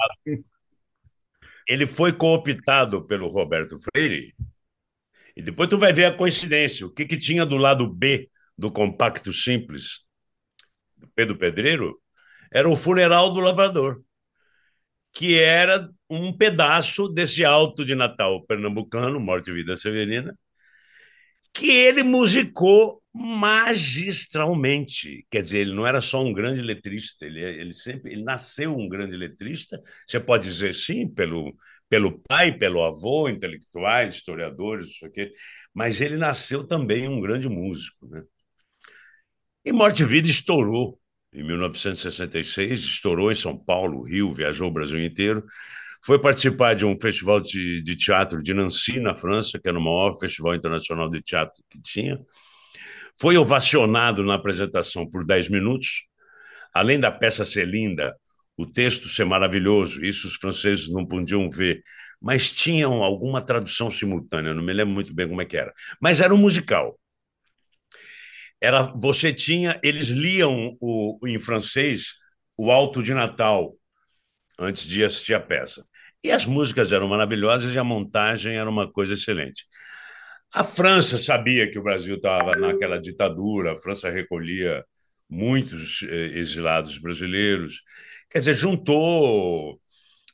Ele 1.67 1.87
foi 1.87 2.13
cooptado 2.13 3.05
pelo 3.07 3.27
Roberto 3.27 3.79
Freire. 3.79 4.35
E 5.35 5.41
depois 5.41 5.67
tu 5.67 5.79
vai 5.79 5.91
ver 5.91 6.05
a 6.05 6.15
coincidência. 6.15 6.85
O 6.85 6.91
que, 6.91 7.05
que 7.05 7.17
tinha 7.17 7.45
do 7.45 7.57
lado 7.57 7.91
B 7.91 8.29
do 8.55 8.71
compacto 8.71 9.33
simples 9.33 10.01
do 10.95 11.07
Pedro 11.15 11.35
Pedreiro 11.35 11.99
era 12.51 12.69
o 12.69 12.75
funeral 12.75 13.31
do 13.33 13.39
lavrador, 13.39 14.03
que 15.11 15.39
era 15.39 15.89
um 16.07 16.35
pedaço 16.35 17.07
desse 17.09 17.43
alto 17.43 17.83
de 17.83 17.95
Natal 17.95 18.45
pernambucano, 18.45 19.19
Morte 19.19 19.49
e 19.49 19.53
Vida 19.53 19.75
Severina, 19.75 20.37
que 21.53 21.69
ele 21.69 22.03
musicou 22.03 23.01
magistralmente. 23.13 25.25
Quer 25.29 25.43
dizer, 25.43 25.59
ele 25.59 25.73
não 25.73 25.85
era 25.85 26.01
só 26.01 26.23
um 26.23 26.33
grande 26.33 26.61
letrista, 26.61 27.25
ele, 27.25 27.41
ele 27.41 27.73
sempre 27.73 28.13
ele 28.13 28.23
nasceu 28.23 28.75
um 28.75 28.87
grande 28.87 29.15
letrista. 29.17 29.81
Você 30.07 30.19
pode 30.19 30.47
dizer 30.47 30.73
sim, 30.73 31.07
pelo, 31.07 31.53
pelo 31.89 32.19
pai, 32.27 32.57
pelo 32.57 32.83
avô, 32.83 33.27
intelectuais, 33.29 34.15
historiadores, 34.15 34.87
isso 34.87 35.05
aqui, 35.05 35.31
mas 35.73 35.99
ele 35.99 36.17
nasceu 36.17 36.65
também 36.65 37.07
um 37.07 37.19
grande 37.19 37.49
músico. 37.49 38.07
Né? 38.07 38.23
E 39.65 39.71
Morte 39.71 40.03
e 40.03 40.05
Vida 40.05 40.27
estourou 40.27 40.99
em 41.33 41.43
1966, 41.43 42.79
estourou 42.79 43.31
em 43.31 43.35
São 43.35 43.57
Paulo, 43.57 44.03
Rio, 44.03 44.33
viajou 44.33 44.67
o 44.67 44.73
Brasil 44.73 45.01
inteiro 45.01 45.45
foi 46.03 46.19
participar 46.19 46.75
de 46.75 46.85
um 46.85 46.99
festival 46.99 47.39
de, 47.39 47.81
de 47.81 47.95
teatro 47.95 48.41
de 48.41 48.53
Nancy, 48.53 48.99
na 48.99 49.15
França, 49.15 49.59
que 49.59 49.67
era 49.67 49.77
o 49.77 49.81
maior 49.81 50.17
festival 50.19 50.55
internacional 50.55 51.09
de 51.09 51.21
teatro 51.21 51.63
que 51.69 51.79
tinha. 51.81 52.19
Foi 53.19 53.37
ovacionado 53.37 54.23
na 54.23 54.35
apresentação 54.35 55.07
por 55.07 55.25
10 55.25 55.49
minutos. 55.49 56.05
Além 56.73 56.99
da 56.99 57.11
peça 57.11 57.45
ser 57.45 57.67
linda, 57.67 58.15
o 58.57 58.65
texto 58.65 59.07
ser 59.09 59.25
maravilhoso, 59.25 60.03
isso 60.03 60.27
os 60.27 60.35
franceses 60.35 60.89
não 60.89 61.05
podiam 61.05 61.49
ver, 61.49 61.83
mas 62.21 62.51
tinham 62.51 63.03
alguma 63.03 63.41
tradução 63.41 63.89
simultânea, 63.89 64.53
não 64.53 64.63
me 64.63 64.73
lembro 64.73 64.93
muito 64.93 65.13
bem 65.13 65.27
como 65.27 65.41
é 65.41 65.45
que 65.45 65.57
era. 65.57 65.73
Mas 65.99 66.21
era 66.21 66.33
um 66.33 66.37
musical. 66.37 66.97
Era, 68.59 68.83
você 68.83 69.33
tinha, 69.33 69.79
eles 69.83 70.07
liam 70.07 70.77
o, 70.79 71.17
em 71.25 71.39
francês 71.39 72.13
o 72.55 72.71
Alto 72.71 73.01
de 73.01 73.13
Natal 73.13 73.75
antes 74.59 74.83
de 74.85 75.03
assistir 75.03 75.33
a 75.33 75.39
peça. 75.39 75.83
E 76.23 76.31
as 76.31 76.45
músicas 76.45 76.91
eram 76.91 77.07
maravilhosas 77.07 77.73
e 77.73 77.79
a 77.79 77.83
montagem 77.83 78.55
era 78.55 78.69
uma 78.69 78.91
coisa 78.91 79.13
excelente. 79.13 79.65
A 80.53 80.63
França 80.63 81.17
sabia 81.17 81.71
que 81.71 81.79
o 81.79 81.83
Brasil 81.83 82.15
estava 82.15 82.55
naquela 82.55 82.99
ditadura, 82.99 83.71
a 83.71 83.75
França 83.75 84.09
recolhia 84.09 84.83
muitos 85.29 86.03
eh, 86.03 86.37
exilados 86.37 86.97
brasileiros. 86.97 87.81
Quer 88.29 88.39
dizer, 88.39 88.53
juntou 88.53 89.79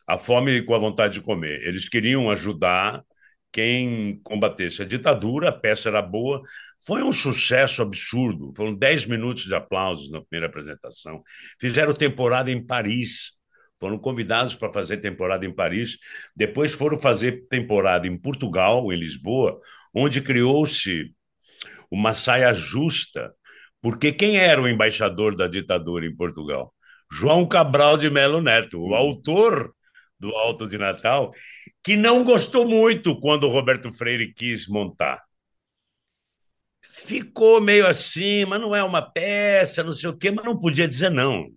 a 0.08 0.18
fome 0.18 0.64
com 0.64 0.74
a 0.74 0.80
vontade 0.80 1.16
de 1.16 1.22
comer. 1.22 1.62
Eles 1.68 1.88
queriam 1.88 2.32
ajudar 2.32 3.04
quem 3.52 4.20
combatesse 4.24 4.82
a 4.82 4.86
ditadura, 4.86 5.50
a 5.50 5.52
peça 5.52 5.90
era 5.90 6.02
boa. 6.02 6.42
Foi 6.86 7.04
um 7.04 7.12
sucesso 7.12 7.82
absurdo. 7.82 8.54
Foram 8.56 8.74
10 8.74 9.06
minutos 9.06 9.44
de 9.44 9.56
aplausos 9.56 10.12
na 10.12 10.22
primeira 10.22 10.48
apresentação. 10.48 11.22
Fizeram 11.60 11.94
temporada 11.94 12.52
em 12.52 12.64
Paris. 12.64 13.34
Foram 13.80 13.98
convidados 13.98 14.56
para 14.56 14.74
fazer 14.74 14.98
temporada 14.98 15.46
em 15.46 15.54
Paris. 15.54 15.98
Depois 16.36 16.74
foram 16.74 16.98
fazer 16.98 17.48
temporada 17.48 18.08
em 18.08 18.18
Portugal, 18.18 18.92
em 18.92 18.98
Lisboa, 18.98 19.60
onde 19.94 20.22
criou-se 20.22 21.14
uma 21.92 22.14
saia 22.14 22.54
justa. 22.54 23.34
Porque 23.82 24.12
quem 24.12 24.38
era 24.38 24.62
o 24.62 24.68
embaixador 24.68 25.36
da 25.36 25.48
ditadura 25.48 26.06
em 26.06 26.16
Portugal? 26.16 26.74
João 27.12 27.48
Cabral 27.48 27.98
de 27.98 28.10
Melo 28.10 28.42
Neto, 28.42 28.80
o 28.82 28.96
autor 28.96 29.74
do 30.20 30.36
Alto 30.36 30.68
de 30.68 30.78
Natal, 30.78 31.32
que 31.84 31.96
não 31.96 32.24
gostou 32.24 32.68
muito 32.68 33.20
quando 33.20 33.46
o 33.46 33.50
Roberto 33.50 33.94
Freire 33.94 34.34
quis 34.34 34.68
montar. 34.68 35.24
Ficou 36.82 37.62
meio 37.62 37.86
assim, 37.86 38.46
mas 38.46 38.60
não 38.60 38.76
é 38.76 38.84
uma 38.84 39.02
peça, 39.02 39.84
não 39.84 39.94
sei 39.94 40.10
o 40.10 40.18
quê, 40.18 40.32
mas 40.32 40.44
não 40.46 40.58
podia 40.58 40.88
dizer 40.88 41.12
não 41.12 41.48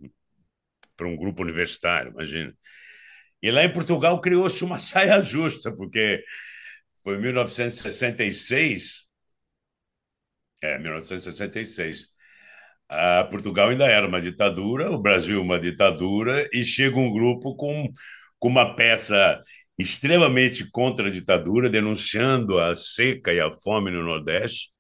para 1.01 1.09
um 1.09 1.17
grupo 1.17 1.43
universitário, 1.43 2.13
imagina. 2.13 2.55
E 3.43 3.51
lá 3.51 3.65
em 3.65 3.73
Portugal 3.73 4.21
criou-se 4.21 4.63
uma 4.65 4.79
saia 4.81 5.23
justa, 5.23 5.75
porque 5.75 6.23
foi 7.03 7.17
em 7.17 7.21
1966. 7.21 9.07
É, 10.63 10.79
1966. 10.79 12.09
A 12.89 13.25
Portugal 13.25 13.71
ainda 13.71 13.87
era 13.87 14.07
uma 14.07 14.21
ditadura, 14.21 14.91
o 14.91 14.99
Brasil 14.99 15.41
uma 15.41 15.59
ditadura, 15.59 16.47
e 16.53 16.65
chega 16.65 16.99
um 16.99 17.13
grupo 17.13 17.55
com 17.57 17.89
com 18.39 18.49
uma 18.49 18.75
peça 18.75 19.43
extremamente 19.79 20.69
contra 20.71 21.09
a 21.09 21.11
ditadura, 21.11 21.71
denunciando 21.71 22.59
a 22.59 22.75
seca 22.75 23.33
e 23.33 23.41
a 23.41 23.53
fome 23.53 23.91
no 23.91 24.03
Nordeste. 24.03 24.71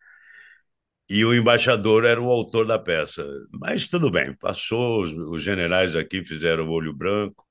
E 1.10 1.24
o 1.24 1.34
embaixador 1.34 2.04
era 2.04 2.22
o 2.22 2.30
autor 2.30 2.66
da 2.66 2.78
peça. 2.78 3.26
Mas 3.52 3.88
tudo 3.88 4.10
bem, 4.10 4.34
passou, 4.36 5.02
os, 5.02 5.12
os 5.12 5.42
generais 5.42 5.96
aqui 5.96 6.24
fizeram 6.24 6.68
o 6.68 6.72
olho 6.72 6.94
branco. 6.94 7.44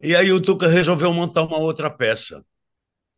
E 0.00 0.14
aí 0.14 0.30
o 0.32 0.40
Tuca 0.40 0.68
resolveu 0.68 1.12
montar 1.12 1.42
uma 1.42 1.58
outra 1.58 1.90
peça, 1.90 2.44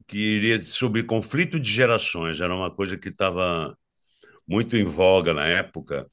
que 0.07 0.19
iria 0.19 0.61
sobre 0.63 1.03
conflito 1.05 1.61
de 1.61 1.71
gerações. 1.71 2.41
Era 2.41 2.55
uma 2.55 2.71
coisa 2.75 2.97
que 2.99 3.09
estava 3.11 3.77
muito 4.49 4.77
em 4.77 4.85
voga 4.85 5.35
na 5.35 5.47
época 5.47 6.09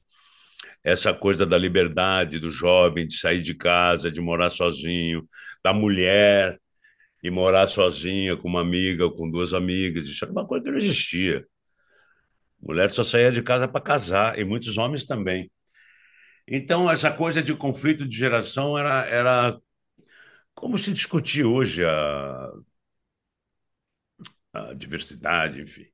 essa 0.84 1.14
coisa 1.14 1.46
da 1.46 1.58
liberdade 1.58 2.38
do 2.38 2.50
jovem 2.50 3.06
de 3.06 3.18
sair 3.18 3.40
de 3.42 3.54
casa, 3.54 4.10
de 4.10 4.20
morar 4.20 4.50
sozinho, 4.50 5.26
da 5.64 5.72
mulher 5.72 6.60
e 7.22 7.30
morar 7.30 7.66
sozinha 7.68 8.36
com 8.36 8.48
uma 8.48 8.60
amiga 8.60 9.10
com 9.10 9.30
duas 9.30 9.54
amigas. 9.54 10.04
Isso 10.08 10.24
era 10.24 10.32
uma 10.32 10.46
coisa 10.46 10.64
que 10.64 10.70
não 10.70 10.78
existia. 10.78 11.46
Mulher 12.66 12.90
só 12.90 13.04
saía 13.04 13.30
de 13.30 13.42
casa 13.42 13.68
para 13.68 13.80
casar, 13.80 14.38
e 14.38 14.44
muitos 14.44 14.78
homens 14.78 15.06
também. 15.06 15.50
Então, 16.46 16.90
essa 16.90 17.10
coisa 17.12 17.42
de 17.42 17.54
conflito 17.54 18.06
de 18.06 18.16
geração 18.16 18.78
era, 18.78 19.06
era 19.06 19.58
como 20.54 20.78
se 20.78 20.92
discutir 20.92 21.44
hoje 21.44 21.84
a, 21.84 22.50
a 24.52 24.72
diversidade, 24.74 25.60
enfim. 25.60 25.86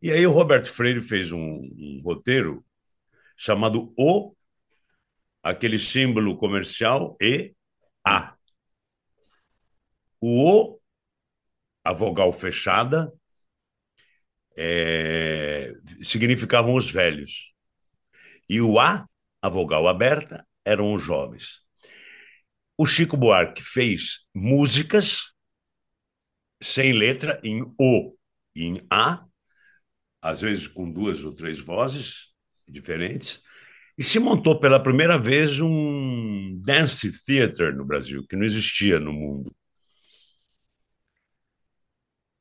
E 0.00 0.10
aí 0.12 0.26
o 0.26 0.32
Roberto 0.32 0.70
Freire 0.70 1.00
fez 1.00 1.32
um, 1.32 1.38
um 1.38 2.00
roteiro 2.04 2.64
chamado 3.36 3.92
O, 3.98 4.34
aquele 5.42 5.78
símbolo 5.78 6.36
comercial 6.36 7.16
E, 7.20 7.54
A. 8.04 8.34
O 10.20 10.28
O, 10.48 10.80
a 11.84 11.92
vogal 11.92 12.32
fechada, 12.32 13.12
é, 14.58 15.72
significavam 16.02 16.74
os 16.74 16.90
velhos. 16.90 17.52
E 18.48 18.60
o 18.60 18.80
A, 18.80 19.06
a 19.40 19.48
vogal 19.48 19.86
aberta, 19.86 20.44
eram 20.64 20.92
os 20.92 21.02
jovens. 21.02 21.60
O 22.76 22.84
Chico 22.84 23.16
Buarque 23.16 23.62
fez 23.62 24.20
músicas 24.34 25.32
sem 26.60 26.92
letra 26.92 27.40
em 27.44 27.62
O 27.78 28.16
em 28.54 28.84
A, 28.90 29.24
às 30.20 30.40
vezes 30.40 30.66
com 30.66 30.90
duas 30.90 31.22
ou 31.22 31.32
três 31.32 31.60
vozes, 31.60 32.32
diferentes, 32.66 33.40
e 33.96 34.02
se 34.02 34.18
montou 34.18 34.58
pela 34.58 34.82
primeira 34.82 35.18
vez 35.18 35.60
um 35.60 36.60
dance 36.64 37.10
theater 37.24 37.74
no 37.74 37.84
Brasil, 37.84 38.26
que 38.28 38.36
não 38.36 38.44
existia 38.44 38.98
no 38.98 39.12
mundo. 39.12 39.54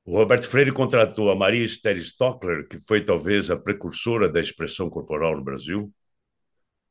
O 0.07 0.17
Roberto 0.17 0.47
Freire 0.47 0.71
contratou 0.71 1.29
a 1.29 1.35
Maria 1.35 1.63
Esther 1.63 1.97
Stockler, 1.97 2.65
que 2.67 2.79
foi 2.79 3.03
talvez 3.03 3.51
a 3.51 3.57
precursora 3.57 4.29
da 4.29 4.39
expressão 4.39 4.89
corporal 4.89 5.35
no 5.35 5.43
Brasil, 5.43 5.93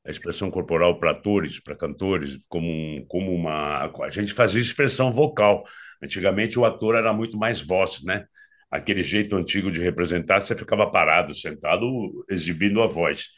a 0.04 0.10
expressão 0.10 0.50
corporal 0.50 1.00
para 1.00 1.12
atores, 1.12 1.58
para 1.58 1.74
cantores, 1.74 2.36
como, 2.46 2.68
um, 2.68 3.06
como 3.08 3.34
uma. 3.34 3.90
A 4.04 4.10
gente 4.10 4.34
fazia 4.34 4.60
expressão 4.60 5.10
vocal. 5.10 5.64
Antigamente 6.02 6.58
o 6.58 6.66
ator 6.66 6.94
era 6.94 7.10
muito 7.12 7.38
mais 7.38 7.60
voz, 7.60 8.02
né? 8.04 8.26
aquele 8.70 9.02
jeito 9.02 9.34
antigo 9.34 9.70
de 9.70 9.80
representar, 9.80 10.40
você 10.40 10.54
ficava 10.54 10.90
parado, 10.90 11.34
sentado, 11.34 12.24
exibindo 12.28 12.82
a 12.82 12.86
voz. 12.86 13.28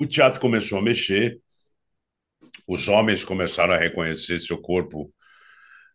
O 0.00 0.06
teatro 0.06 0.40
começou 0.40 0.78
a 0.78 0.82
mexer, 0.82 1.38
os 2.66 2.88
homens 2.88 3.22
começaram 3.22 3.74
a 3.74 3.78
reconhecer 3.78 4.38
seu 4.38 4.58
corpo, 4.58 5.12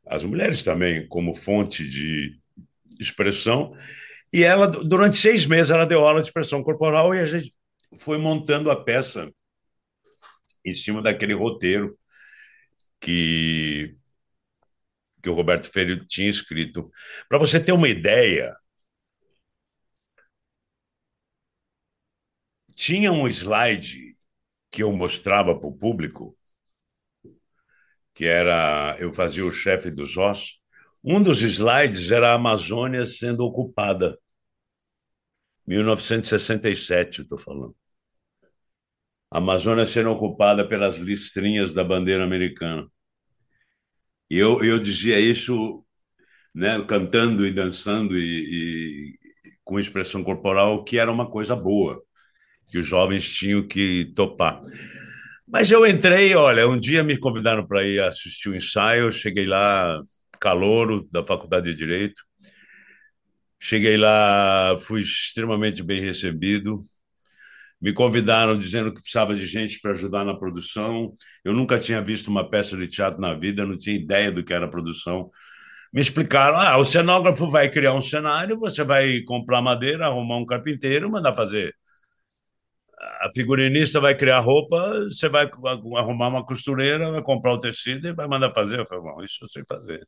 as 0.06 0.24
mulheres 0.24 0.64
também, 0.64 1.08
como 1.08 1.36
fonte 1.36 1.88
de 1.88 2.40
expressão. 3.00 3.76
E 4.32 4.44
ela, 4.44 4.68
durante 4.68 5.18
seis 5.18 5.46
meses, 5.46 5.72
ela 5.72 5.86
deu 5.86 6.00
aula 6.00 6.22
de 6.22 6.28
expressão 6.28 6.64
corporal 6.64 7.14
e 7.16 7.20
a 7.20 7.26
gente 7.26 7.54
foi 7.98 8.18
montando 8.18 8.70
a 8.70 8.84
peça 8.84 9.32
em 10.64 10.74
cima 10.74 11.02
daquele 11.02 11.34
roteiro 11.34 11.98
que 13.00 13.96
que 15.22 15.30
o 15.30 15.34
Roberto 15.34 15.68
Freire 15.72 16.06
tinha 16.06 16.30
escrito. 16.30 16.92
Para 17.28 17.40
você 17.40 17.60
ter 17.60 17.72
uma 17.72 17.90
ideia, 17.90 18.56
tinha 22.76 23.12
um 23.12 23.28
slide 23.28 24.16
que 24.70 24.84
eu 24.84 24.92
mostrava 24.92 25.58
para 25.58 25.68
o 25.68 25.76
público, 25.76 26.38
que 28.16 28.26
era 28.26 28.96
eu 29.00 29.14
fazia 29.14 29.46
o 29.46 29.52
chefe 29.52 29.92
dos 29.92 30.18
ossos. 30.18 30.60
Um 31.04 31.22
dos 31.22 31.42
slides 31.44 32.12
era 32.12 32.32
a 32.32 32.36
Amazônia 32.36 33.06
sendo 33.06 33.44
ocupada. 33.44 34.18
1967, 35.68 37.22
estou 37.22 37.38
falando. 37.38 37.76
A 39.30 39.38
Amazônia 39.40 39.86
sendo 39.86 40.12
ocupada 40.12 40.68
pelas 40.68 40.96
listrinhas 40.96 41.74
da 41.74 41.84
bandeira 41.84 42.24
americana. 42.24 42.88
E 44.30 44.38
eu, 44.38 44.64
eu 44.64 44.80
dizia 44.80 45.20
isso 45.20 45.86
né, 46.54 46.82
cantando 46.88 47.46
e 47.46 47.52
dançando 47.52 48.18
e, 48.18 49.18
e, 49.18 49.20
com 49.64 49.78
expressão 49.78 50.24
corporal, 50.24 50.84
que 50.84 50.98
era 50.98 51.12
uma 51.12 51.30
coisa 51.30 51.56
boa, 51.56 52.02
que 52.68 52.78
os 52.78 52.88
jovens 52.88 53.28
tinham 53.30 53.68
que 53.68 54.14
topar. 54.16 54.60
Mas 55.48 55.70
eu 55.72 55.86
entrei, 55.86 56.34
olha, 56.36 56.68
um 56.68 56.78
dia 56.80 57.04
me 57.04 57.18
convidaram 57.18 57.66
para 57.66 57.84
ir 57.84 58.02
assistir 58.02 58.50
o 58.50 58.54
um 58.54 58.56
ensaio, 58.56 59.06
eu 59.06 59.12
cheguei 59.12 59.46
lá, 59.46 60.02
calouro 60.40 61.08
da 61.12 61.24
Faculdade 61.24 61.72
de 61.72 61.78
Direito. 61.78 62.24
Cheguei 63.60 63.98
lá, 63.98 64.78
fui 64.80 65.02
extremamente 65.02 65.82
bem 65.84 66.02
recebido, 66.02 66.82
me 67.82 67.94
convidaram 67.94 68.58
dizendo 68.58 68.94
que 68.94 69.02
precisava 69.02 69.36
de 69.36 69.46
gente 69.46 69.80
para 69.80 69.92
ajudar 69.92 70.26
na 70.26 70.36
produção. 70.36 71.14
Eu 71.44 71.54
nunca 71.54 71.80
tinha 71.80 72.02
visto 72.02 72.28
uma 72.30 72.50
peça 72.50 72.76
de 72.78 72.88
teatro 72.88 73.20
na 73.22 73.34
vida, 73.34 73.66
não 73.66 73.78
tinha 73.78 73.96
ideia 73.96 74.32
do 74.32 74.44
que 74.44 74.54
era 74.54 74.68
produção. 74.70 75.30
Me 75.94 76.02
explicaram: 76.02 76.58
ah, 76.60 76.78
o 76.78 76.86
cenógrafo 76.86 77.50
vai 77.50 77.70
criar 77.70 77.94
um 77.94 78.02
cenário, 78.02 78.60
você 78.60 78.84
vai 78.84 79.22
comprar 79.22 79.62
madeira, 79.62 80.08
arrumar 80.08 80.38
um 80.38 80.46
carpinteiro, 80.46 81.10
mandar 81.12 81.36
fazer 81.36 81.76
a 83.26 83.32
figurinista 83.34 84.00
vai 84.00 84.16
criar 84.16 84.40
roupa, 84.40 84.78
você 85.10 85.28
vai 85.28 85.46
arrumar 85.98 86.28
uma 86.30 86.46
costureira, 86.46 87.12
vai 87.12 87.24
comprar 87.24 87.54
o 87.54 87.60
tecido 87.60 88.08
e 88.08 88.14
vai 88.14 88.28
mandar 88.28 88.54
fazer. 88.54 88.80
Eu 88.80 88.86
falei, 88.86 89.04
bom, 89.04 89.24
isso 89.24 89.44
eu 89.44 89.50
sei 89.50 89.64
fazer. 89.68 90.08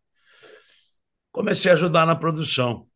Comecei 1.32 1.71
a 1.71 1.73
ajudar 1.75 2.06
na 2.06 2.15
produção. 2.15 2.88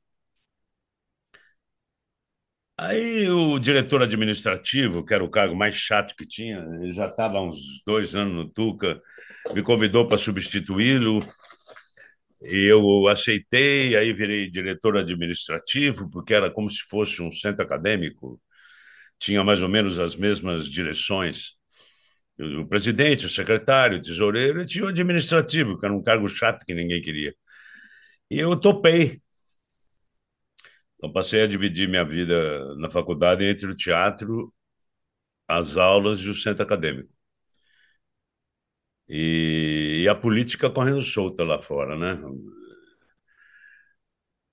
Aí 2.78 3.30
o 3.30 3.60
diretor 3.60 4.02
administrativo, 4.02 5.06
que 5.06 5.14
era 5.14 5.24
o 5.24 5.30
cargo 5.30 5.56
mais 5.56 5.76
chato 5.76 6.16
que 6.16 6.26
tinha, 6.26 6.58
ele 6.82 6.94
já 6.94 7.08
estava 7.08 7.38
há 7.38 7.42
uns 7.42 7.60
dois 7.86 8.16
anos 8.16 8.34
no 8.34 8.50
Tuca, 8.50 9.00
me 9.54 9.62
convidou 9.64 10.08
para 10.08 10.18
substituí-lo. 10.18 11.20
E 12.44 12.72
eu 12.72 13.08
aceitei, 13.08 13.96
aí 13.96 14.14
virei 14.14 14.50
diretor 14.50 14.98
administrativo, 14.98 16.10
porque 16.10 16.34
era 16.34 16.50
como 16.52 16.70
se 16.70 16.82
fosse 16.90 17.22
um 17.22 17.32
centro 17.32 17.64
acadêmico, 17.64 18.42
tinha 19.22 19.44
mais 19.44 19.62
ou 19.62 19.70
menos 19.70 20.00
as 20.00 20.16
mesmas 20.16 20.68
direções. 20.68 21.54
O 22.40 22.68
presidente, 22.68 23.28
o 23.28 23.30
secretário, 23.30 24.00
o 24.00 24.02
tesoureiro, 24.02 24.62
e 24.64 24.66
tinha 24.66 24.86
o 24.86 24.88
administrativo, 24.90 25.80
que 25.80 25.86
era 25.86 25.94
um 25.96 26.04
cargo 26.04 26.28
chato 26.28 26.66
que 26.66 26.74
ninguém 26.74 27.02
queria. 27.02 27.36
E 28.32 28.40
eu 28.40 28.60
topei. 28.60 29.22
Então, 30.98 31.12
passei 31.12 31.42
a 31.44 31.48
dividir 31.48 31.88
minha 31.90 32.06
vida 32.06 32.76
na 32.78 32.90
faculdade 32.90 33.44
entre 33.46 33.68
o 33.68 33.76
teatro, 33.76 34.54
as 35.48 35.78
aulas 35.78 36.20
e 36.22 36.30
o 36.30 36.36
centro 36.36 36.64
acadêmico. 36.64 37.10
E, 39.08 40.04
e 40.04 40.10
a 40.10 40.16
política 40.16 40.70
correndo 40.70 41.02
solta 41.02 41.44
lá 41.44 41.62
fora, 41.62 41.98
né? 41.98 42.18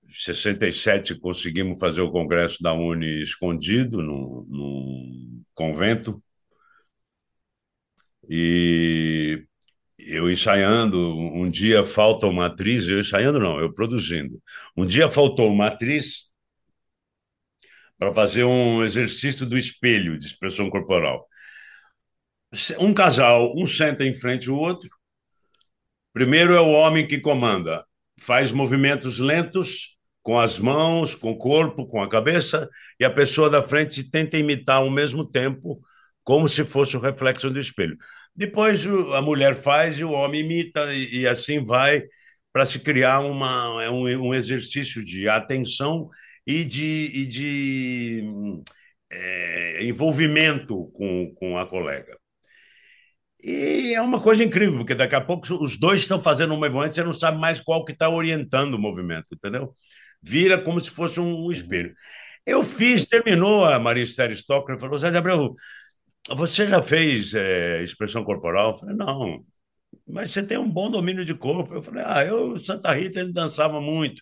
Em 0.09 0.13
67 0.13 1.19
conseguimos 1.19 1.79
fazer 1.79 2.01
o 2.01 2.11
congresso 2.11 2.63
da 2.63 2.73
Uni 2.73 3.21
escondido 3.21 4.01
num, 4.01 4.43
num 4.49 5.43
convento. 5.53 6.21
E 8.27 9.45
eu 9.99 10.31
ensaiando, 10.31 10.97
um 11.15 11.49
dia 11.49 11.85
falta 11.85 12.25
uma 12.27 12.47
atriz, 12.47 12.87
eu 12.87 12.99
ensaiando 12.99 13.39
não, 13.39 13.59
eu 13.59 13.71
produzindo. 13.73 14.41
Um 14.75 14.85
dia 14.85 15.07
faltou 15.07 15.51
uma 15.51 15.67
atriz 15.67 16.29
para 17.97 18.11
fazer 18.13 18.45
um 18.45 18.83
exercício 18.83 19.45
do 19.45 19.57
espelho 19.57 20.17
de 20.17 20.25
expressão 20.25 20.69
corporal. 20.71 21.27
Um 22.79 22.93
casal, 22.95 23.53
um 23.55 23.65
senta 23.67 24.03
em 24.03 24.15
frente 24.15 24.49
ao 24.49 24.55
outro. 24.55 24.89
Primeiro 26.13 26.55
é 26.55 26.59
o 26.59 26.71
homem 26.71 27.07
que 27.07 27.19
comanda, 27.19 27.85
faz 28.17 28.51
movimentos 28.51 29.19
lentos 29.19 29.98
com 30.21 30.39
as 30.39 30.59
mãos, 30.59 31.15
com 31.15 31.31
o 31.31 31.37
corpo, 31.37 31.87
com 31.87 32.01
a 32.01 32.09
cabeça, 32.09 32.69
e 32.99 33.05
a 33.05 33.09
pessoa 33.09 33.49
da 33.49 33.63
frente 33.63 34.03
tenta 34.09 34.37
imitar 34.37 34.77
ao 34.77 34.89
mesmo 34.89 35.27
tempo, 35.27 35.79
como 36.23 36.47
se 36.47 36.63
fosse 36.63 36.95
o 36.97 36.99
reflexo 36.99 37.49
do 37.49 37.59
espelho. 37.59 37.97
Depois 38.35 38.85
a 39.15 39.21
mulher 39.21 39.55
faz 39.55 39.99
e 39.99 40.03
o 40.03 40.11
homem 40.11 40.41
imita, 40.41 40.93
e, 40.93 41.27
assim 41.27 41.63
vai 41.63 42.03
para 42.53 42.65
se 42.65 42.79
criar 42.79 43.19
uma, 43.21 43.83
é 43.83 43.89
um, 43.89 44.03
um 44.27 44.33
exercício 44.33 45.03
de 45.03 45.27
atenção 45.29 46.09
e 46.45 46.63
de, 46.63 47.11
e 47.13 47.25
de 47.25 48.23
é, 49.11 49.83
envolvimento 49.85 50.87
com, 50.93 51.33
com 51.35 51.57
a 51.57 51.65
colega. 51.67 52.17
E 53.41 53.93
é 53.93 54.01
uma 54.01 54.21
coisa 54.21 54.43
incrível, 54.43 54.79
porque 54.79 54.95
daqui 54.95 55.15
a 55.15 55.21
pouco 55.21 55.47
os 55.63 55.77
dois 55.77 56.01
estão 56.01 56.21
fazendo 56.21 56.53
um 56.53 56.57
movimento, 56.59 56.93
você 56.93 57.03
não 57.03 57.13
sabe 57.13 57.39
mais 57.39 57.61
qual 57.61 57.85
que 57.85 57.93
está 57.93 58.09
orientando 58.09 58.73
o 58.73 58.79
movimento, 58.79 59.29
entendeu? 59.33 59.73
Vira 60.21 60.61
como 60.61 60.79
se 60.79 60.89
fosse 60.89 61.19
um 61.19 61.51
espelho. 61.51 61.93
Eu 62.45 62.63
fiz, 62.63 63.07
terminou 63.07 63.65
a 63.65 63.79
Maria 63.79 64.03
Esther 64.03 64.31
Stocker 64.31 64.75
e 64.75 64.79
falou, 64.79 64.97
Zé 64.97 65.11
de 65.11 65.17
Abreu, 65.17 65.55
você 66.29 66.67
já 66.67 66.81
fez 66.81 67.33
é, 67.33 67.81
expressão 67.83 68.23
corporal? 68.23 68.71
Eu 68.71 68.77
falei, 68.77 68.95
não, 68.95 69.45
mas 70.07 70.31
você 70.31 70.43
tem 70.43 70.57
um 70.57 70.69
bom 70.69 70.89
domínio 70.91 71.25
de 71.25 71.35
corpo. 71.35 71.73
Eu 71.73 71.81
falei, 71.83 72.03
ah, 72.05 72.25
eu, 72.25 72.57
Santa 72.59 72.93
Rita, 72.93 73.19
ele 73.19 73.33
dançava 73.33 73.81
muito. 73.81 74.21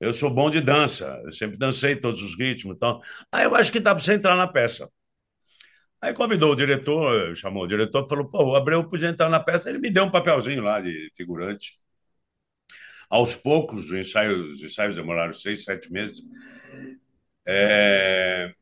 Eu 0.00 0.12
sou 0.14 0.30
bom 0.30 0.50
de 0.50 0.60
dança, 0.60 1.20
eu 1.24 1.32
sempre 1.32 1.58
dancei 1.58 1.96
todos 1.96 2.22
os 2.22 2.38
ritmos 2.38 2.76
e 2.76 2.78
tal. 2.78 3.00
Aí 3.32 3.44
eu 3.44 3.54
acho 3.54 3.72
que 3.72 3.80
dá 3.80 3.94
para 3.94 4.04
você 4.04 4.14
entrar 4.14 4.36
na 4.36 4.48
peça. 4.48 4.90
Aí 6.00 6.14
convidou 6.14 6.52
o 6.52 6.56
diretor, 6.56 7.36
chamou 7.36 7.64
o 7.64 7.66
diretor 7.66 8.04
e 8.04 8.08
falou: 8.08 8.28
pô, 8.30 8.42
o 8.52 8.56
Abreu 8.56 8.88
podia 8.88 9.08
entrar 9.08 9.28
na 9.28 9.40
peça. 9.40 9.68
Ele 9.68 9.78
me 9.78 9.90
deu 9.90 10.04
um 10.04 10.10
papelzinho 10.10 10.62
lá 10.62 10.80
de 10.80 11.10
figurante. 11.16 11.78
Aos 13.10 13.34
poucos, 13.34 13.84
os 13.84 13.92
ensaios, 13.92 14.52
os 14.52 14.62
ensaios 14.62 14.94
demoraram 14.94 15.32
seis, 15.32 15.64
sete 15.64 15.92
meses. 15.92 16.22
É... 17.46 18.54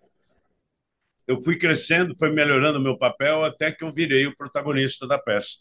Eu 1.26 1.42
fui 1.42 1.58
crescendo, 1.58 2.16
foi 2.16 2.32
melhorando 2.32 2.78
o 2.78 2.82
meu 2.82 2.96
papel 2.96 3.44
até 3.44 3.70
que 3.70 3.84
eu 3.84 3.92
virei 3.92 4.26
o 4.26 4.34
protagonista 4.34 5.06
da 5.06 5.18
peça. 5.18 5.58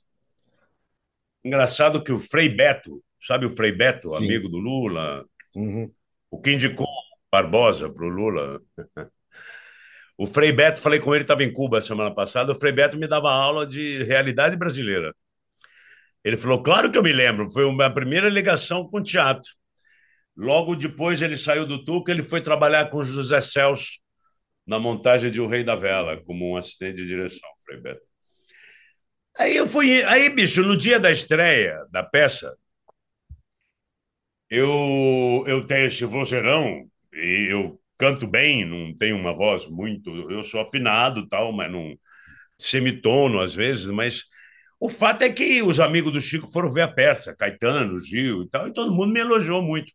Engraçado 1.44 2.02
que 2.04 2.12
o 2.12 2.20
Frei 2.20 2.48
Beto, 2.48 3.04
sabe 3.22 3.46
o 3.46 3.56
Frei 3.56 3.74
Beto, 3.74 4.16
Sim. 4.16 4.26
amigo 4.26 4.48
do 4.48 4.58
Lula, 4.58 5.26
Uhum. 5.58 5.92
O 6.30 6.40
que 6.40 6.52
indicou 6.52 6.86
Barbosa 7.32 7.90
para 7.90 8.06
o 8.06 8.10
Lula. 8.10 8.62
O 10.20 10.26
Frei 10.26 10.52
Beto, 10.52 10.82
falei 10.82 11.00
com 11.00 11.14
ele, 11.14 11.24
estava 11.24 11.44
em 11.44 11.54
Cuba 11.54 11.80
semana 11.80 12.12
passada. 12.12 12.52
O 12.52 12.56
Frei 12.56 12.72
Beto 12.72 12.98
me 12.98 13.08
dava 13.08 13.30
aula 13.32 13.68
de 13.68 14.02
realidade 14.02 14.58
brasileira. 14.58 15.16
Ele 16.28 16.36
falou: 16.36 16.62
Claro 16.62 16.92
que 16.92 16.98
eu 16.98 17.04
me 17.04 17.14
lembro, 17.14 17.50
foi 17.50 17.64
a 17.82 17.90
primeira 17.90 18.28
ligação 18.28 18.86
com 18.86 18.98
o 18.98 19.04
teatro. 19.04 19.50
Logo 20.36 20.76
depois 20.76 21.22
ele 21.22 21.38
saiu 21.38 21.66
do 21.66 21.86
Tuca, 21.86 22.12
ele 22.12 22.22
foi 22.22 22.42
trabalhar 22.42 22.90
com 22.90 23.02
José 23.02 23.40
Celso 23.40 24.00
na 24.68 24.78
montagem 24.78 25.32
de 25.32 25.40
O 25.40 25.48
Rei 25.48 25.64
da 25.64 25.74
Vela, 25.74 26.22
como 26.26 26.52
um 26.52 26.58
assistente 26.58 26.98
de 26.98 27.08
direção, 27.08 27.50
Frei 27.66 27.80
Beto. 27.80 28.02
Aí 29.38 29.56
eu 29.56 29.66
fui, 29.66 30.04
aí 30.04 30.30
bicho, 30.30 30.62
no 30.64 30.76
dia 30.76 31.00
da 31.00 31.12
estreia 31.12 31.78
da 31.92 32.04
peça, 32.04 32.54
eu, 34.50 35.46
eu 35.48 35.66
tenho 35.66 35.88
esse 35.88 36.04
vozeirão 36.04 36.90
e 37.14 37.48
eu 37.52 37.80
canto 37.98 38.28
bem, 38.28 38.66
não 38.66 38.94
tenho 38.98 39.16
uma 39.16 39.34
voz 39.34 39.66
muito. 39.66 40.10
Eu 40.30 40.44
sou 40.44 40.60
afinado 40.60 41.26
tal, 41.30 41.54
mas 41.54 41.72
não 41.72 41.98
semitono 42.58 43.40
às 43.40 43.56
vezes, 43.56 43.86
mas 43.86 44.26
o 44.80 44.90
fato 44.90 45.24
é 45.24 45.30
que 45.32 45.62
os 45.64 45.80
amigos 45.80 46.14
do 46.14 46.22
Chico 46.22 46.52
foram 46.52 46.72
ver 46.72 46.84
a 46.84 46.88
peça, 46.88 47.36
Caetano, 47.36 48.00
Gil 48.00 48.44
e 48.44 48.50
tal, 48.50 48.68
e 48.68 48.74
todo 48.74 48.94
mundo 48.94 49.14
me 49.14 49.20
elogiou 49.20 49.62
muito. 49.62 49.92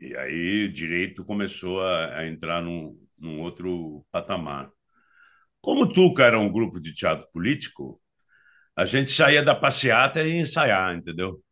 E 0.00 0.16
aí 0.16 0.68
direito 0.68 1.24
começou 1.24 1.80
a, 1.82 2.18
a 2.20 2.26
entrar 2.26 2.62
num, 2.62 2.96
num 3.18 3.40
outro 3.40 4.04
patamar. 4.10 4.70
Como 5.60 5.82
o 5.84 5.92
Tuca 5.92 6.24
era 6.24 6.38
um 6.40 6.52
grupo 6.52 6.80
de 6.80 6.94
teatro 6.94 7.28
político, 7.32 8.00
a 8.76 8.86
gente 8.86 9.10
saía 9.12 9.42
da 9.44 9.54
passeata 9.54 10.22
e 10.22 10.34
ia 10.34 10.40
ensaiar, 10.42 10.96
entendeu? 10.96 11.42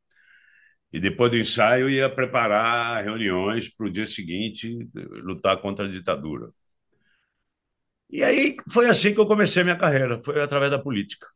E 0.93 1.01
depois 1.01 1.31
do 1.31 1.37
ensaio 1.39 1.89
ia 1.91 2.09
preparar 2.09 3.05
reuniões 3.05 3.69
para 3.75 3.87
o 3.87 3.91
dia 3.91 4.07
seguinte 4.07 4.89
lutar 5.23 5.61
contra 5.61 5.87
a 5.87 5.91
ditadura. 5.91 6.51
E 8.11 8.25
aí 8.25 8.57
foi 8.73 8.88
assim 8.88 9.12
que 9.12 9.21
eu 9.21 9.27
comecei 9.27 9.62
minha 9.62 9.79
carreira, 9.79 10.21
foi 10.23 10.40
através 10.40 10.71
da 10.71 10.79
política. 10.79 11.27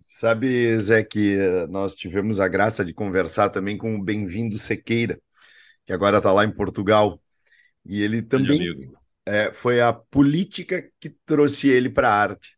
Sabe, 0.00 0.78
Zé, 0.78 1.04
que 1.04 1.36
nós 1.68 1.94
tivemos 1.94 2.40
a 2.40 2.48
graça 2.48 2.84
de 2.84 2.94
conversar 2.94 3.50
também 3.50 3.76
com 3.76 3.94
o 3.94 4.02
Bem-vindo 4.02 4.58
Sequeira, 4.58 5.20
que 5.84 5.92
agora 5.92 6.18
está 6.18 6.32
lá 6.32 6.44
em 6.44 6.50
Portugal. 6.50 7.20
E 7.84 8.02
ele 8.02 8.22
também 8.22 8.90
é, 9.26 9.52
foi 9.52 9.80
a 9.80 9.92
política 9.92 10.90
que 10.98 11.10
trouxe 11.26 11.68
ele 11.68 11.90
para 11.90 12.08
a 12.08 12.14
arte. 12.20 12.56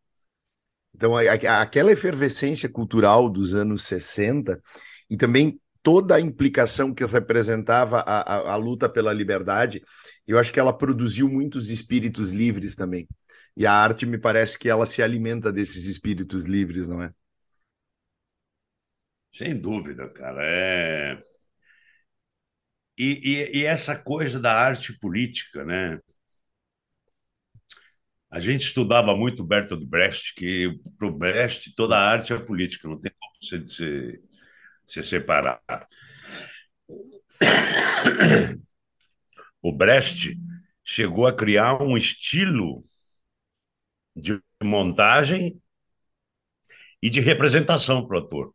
Então, 0.94 1.16
a, 1.16 1.22
a, 1.22 1.62
aquela 1.62 1.92
efervescência 1.92 2.68
cultural 2.68 3.28
dos 3.28 3.54
anos 3.54 3.84
60 3.84 4.60
e 5.08 5.16
também 5.16 5.60
toda 5.82 6.16
a 6.16 6.20
implicação 6.20 6.94
que 6.94 7.04
representava 7.04 8.00
a, 8.00 8.20
a, 8.20 8.52
a, 8.52 8.56
luta 8.56 8.88
pela 8.88 9.12
liberdade, 9.12 9.82
eu 10.26 10.38
acho 10.38 10.52
que 10.52 10.60
ela 10.60 10.76
produziu 10.76 11.28
muitos 11.28 11.70
espíritos 11.70 12.32
livres 12.32 12.76
também. 12.76 13.08
E 13.56 13.66
a 13.66 13.72
arte 13.72 14.06
me 14.06 14.18
parece 14.18 14.58
que 14.58 14.68
ela 14.68 14.86
se 14.86 15.02
alimenta 15.02 15.52
desses 15.52 15.86
espíritos 15.86 16.44
livres, 16.46 16.88
não 16.88 17.02
é? 17.02 17.12
Sem 19.34 19.58
dúvida, 19.60 20.08
cara. 20.10 20.42
É... 20.44 21.22
E, 22.98 23.20
e, 23.54 23.60
e 23.60 23.64
essa 23.64 23.96
coisa 23.96 24.38
da 24.38 24.52
arte 24.52 24.92
política, 24.98 25.64
né? 25.64 25.98
A 28.30 28.38
gente 28.38 28.62
estudava 28.64 29.16
muito 29.16 29.44
Bertolt 29.44 29.84
Brecht, 29.84 30.34
que 30.34 30.78
para 30.96 31.08
o 31.08 31.12
Brecht 31.12 31.74
toda 31.74 31.96
a 31.96 32.10
arte 32.10 32.32
é 32.32 32.38
política, 32.38 32.88
não 32.88 32.98
tem 32.98 33.10
como 33.18 33.32
você 33.40 33.66
se, 33.66 34.22
se 34.90 35.02
separar. 35.04 35.60
O 39.62 39.72
Brecht 39.72 40.36
chegou 40.84 41.26
a 41.26 41.32
criar 41.32 41.80
um 41.80 41.96
estilo 41.96 42.82
de 44.16 44.42
montagem 44.60 45.60
e 47.00 47.08
de 47.08 47.20
representação 47.20 48.06
para 48.06 48.16
o 48.16 48.20
ator, 48.20 48.54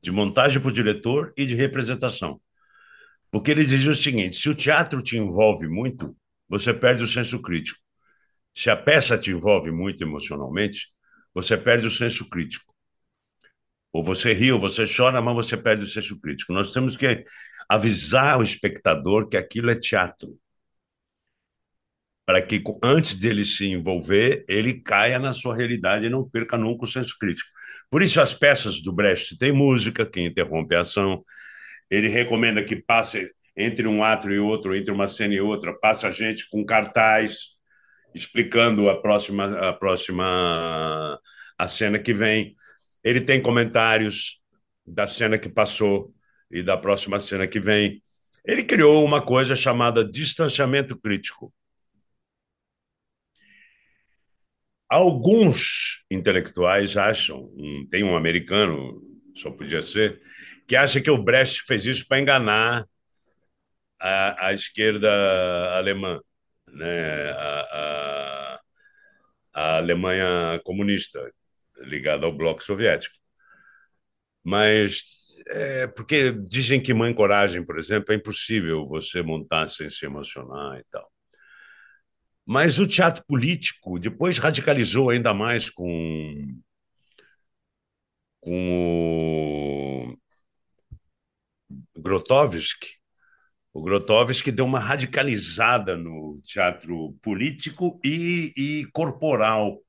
de 0.00 0.10
montagem 0.10 0.60
para 0.60 0.70
o 0.70 0.72
diretor 0.72 1.32
e 1.36 1.44
de 1.44 1.54
representação. 1.54 2.40
Porque 3.30 3.50
ele 3.50 3.64
dizia 3.64 3.90
o 3.90 3.94
seguinte: 3.94 4.38
se 4.38 4.48
o 4.48 4.54
teatro 4.54 5.02
te 5.02 5.18
envolve 5.18 5.68
muito, 5.68 6.16
você 6.48 6.72
perde 6.72 7.02
o 7.02 7.08
senso 7.08 7.42
crítico. 7.42 7.78
Se 8.54 8.70
a 8.70 8.76
peça 8.76 9.18
te 9.18 9.30
envolve 9.30 9.70
muito 9.70 10.02
emocionalmente, 10.02 10.88
você 11.34 11.54
perde 11.54 11.86
o 11.86 11.90
senso 11.90 12.26
crítico. 12.30 12.75
Ou 13.96 14.04
você 14.04 14.32
ri, 14.32 14.52
ou 14.52 14.58
você 14.60 14.84
chora, 14.86 15.22
mas 15.22 15.34
você 15.34 15.56
perde 15.56 15.84
o 15.84 15.88
senso 15.88 16.20
crítico. 16.20 16.52
Nós 16.52 16.72
temos 16.72 16.96
que 16.96 17.24
avisar 17.68 18.38
o 18.38 18.42
espectador 18.42 19.28
que 19.28 19.36
aquilo 19.36 19.70
é 19.70 19.74
teatro. 19.74 20.38
Para 22.26 22.42
que, 22.42 22.62
antes 22.82 23.14
dele 23.14 23.44
se 23.44 23.66
envolver, 23.66 24.44
ele 24.48 24.82
caia 24.82 25.18
na 25.18 25.32
sua 25.32 25.56
realidade 25.56 26.06
e 26.06 26.10
não 26.10 26.28
perca 26.28 26.58
nunca 26.58 26.84
o 26.84 26.88
senso 26.88 27.16
crítico. 27.18 27.48
Por 27.90 28.02
isso, 28.02 28.20
as 28.20 28.34
peças 28.34 28.82
do 28.82 28.92
Brecht 28.92 29.38
têm 29.38 29.52
música 29.52 30.04
que 30.04 30.20
interrompe 30.20 30.74
a 30.74 30.80
ação. 30.80 31.24
Ele 31.90 32.08
recomenda 32.08 32.62
que 32.64 32.76
passe 32.76 33.30
entre 33.56 33.86
um 33.86 34.04
ato 34.04 34.30
e 34.30 34.38
outro, 34.38 34.76
entre 34.76 34.92
uma 34.92 35.06
cena 35.06 35.34
e 35.34 35.40
outra, 35.40 35.72
passe 35.78 36.06
a 36.06 36.10
gente 36.10 36.48
com 36.50 36.64
cartaz 36.64 37.56
explicando 38.14 38.88
a 38.90 39.00
próxima, 39.00 39.68
a 39.68 39.72
próxima 39.72 41.18
a 41.58 41.68
cena 41.68 41.98
que 41.98 42.12
vem. 42.12 42.54
Ele 43.06 43.20
tem 43.20 43.40
comentários 43.40 44.40
da 44.84 45.06
cena 45.06 45.38
que 45.38 45.48
passou 45.48 46.12
e 46.50 46.60
da 46.60 46.76
próxima 46.76 47.20
cena 47.20 47.46
que 47.46 47.60
vem. 47.60 48.02
Ele 48.44 48.64
criou 48.64 49.04
uma 49.04 49.24
coisa 49.24 49.54
chamada 49.54 50.04
distanciamento 50.04 50.98
crítico. 50.98 51.54
Alguns 54.88 56.04
intelectuais 56.10 56.96
acham, 56.96 57.48
tem 57.88 58.02
um 58.02 58.16
americano, 58.16 59.00
só 59.36 59.52
podia 59.52 59.82
ser, 59.82 60.20
que 60.66 60.74
acha 60.74 61.00
que 61.00 61.10
o 61.10 61.22
Brecht 61.22 61.62
fez 61.62 61.86
isso 61.86 62.08
para 62.08 62.18
enganar 62.18 62.88
a, 64.00 64.48
a, 64.48 64.52
esquerda 64.52 65.08
alemã, 65.76 66.20
né? 66.72 67.30
a, 67.30 67.60
a, 67.72 68.60
a 69.54 69.76
Alemanha 69.76 70.60
comunista, 70.64 71.20
ligada 71.80 72.26
ao 72.26 72.36
bloco 72.36 72.62
soviético. 72.62 73.16
Mas 74.44 75.02
é, 75.48 75.86
porque 75.86 76.32
dizem 76.32 76.82
que 76.82 76.94
Mãe 76.94 77.12
Coragem, 77.14 77.64
por 77.64 77.78
exemplo, 77.78 78.12
é 78.12 78.16
impossível 78.16 78.86
você 78.86 79.22
montar 79.22 79.68
sem 79.68 79.88
se 79.90 80.06
emocionar 80.06 80.78
e 80.78 80.84
tal. 80.90 81.10
Mas 82.44 82.78
o 82.78 82.86
teatro 82.86 83.24
político 83.26 83.98
depois 83.98 84.38
radicalizou 84.38 85.10
ainda 85.10 85.34
mais 85.34 85.68
com, 85.68 86.60
com 88.40 90.16
o 91.68 92.00
Grotowski. 92.00 92.96
O 93.72 93.82
Grotowski 93.82 94.50
deu 94.52 94.64
uma 94.64 94.80
radicalizada 94.80 95.96
no 95.96 96.40
teatro 96.42 97.14
político 97.22 98.00
e, 98.04 98.52
e 98.56 98.86
corporal 98.92 99.82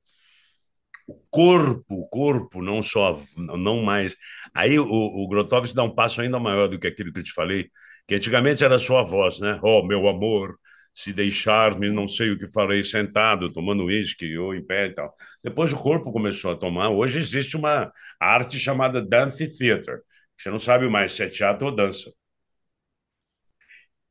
corpo, 1.30 2.08
corpo, 2.10 2.62
não 2.62 2.82
só, 2.82 3.20
não 3.36 3.82
mais. 3.82 4.16
Aí 4.54 4.78
o, 4.78 4.86
o 4.86 5.28
Grotowski 5.28 5.74
dá 5.74 5.82
um 5.82 5.94
passo 5.94 6.20
ainda 6.20 6.38
maior 6.38 6.68
do 6.68 6.78
que 6.78 6.86
aquilo 6.86 7.12
que 7.12 7.20
eu 7.20 7.24
te 7.24 7.32
falei, 7.32 7.70
que 8.06 8.14
antigamente 8.14 8.64
era 8.64 8.78
só 8.78 8.98
a 8.98 9.02
voz, 9.02 9.40
né? 9.40 9.58
Oh, 9.62 9.82
meu 9.86 10.08
amor, 10.08 10.58
se 10.92 11.12
deixar-me, 11.12 11.90
não 11.90 12.08
sei 12.08 12.30
o 12.32 12.38
que 12.38 12.46
farei 12.48 12.82
sentado, 12.82 13.52
tomando 13.52 13.84
uísque 13.84 14.36
ou 14.38 14.54
em 14.54 14.64
pé 14.64 14.86
e 14.86 14.94
tal. 14.94 15.14
Depois 15.42 15.72
o 15.72 15.76
corpo 15.78 16.12
começou 16.12 16.50
a 16.52 16.56
tomar. 16.56 16.90
Hoje 16.90 17.18
existe 17.18 17.56
uma 17.56 17.90
arte 18.20 18.58
chamada 18.58 19.00
dance 19.02 19.46
theater. 19.56 20.00
Você 20.36 20.50
não 20.50 20.58
sabe 20.58 20.88
mais 20.88 21.12
se 21.12 21.22
é 21.22 21.28
teatro 21.28 21.66
ou 21.66 21.74
dança. 21.74 22.10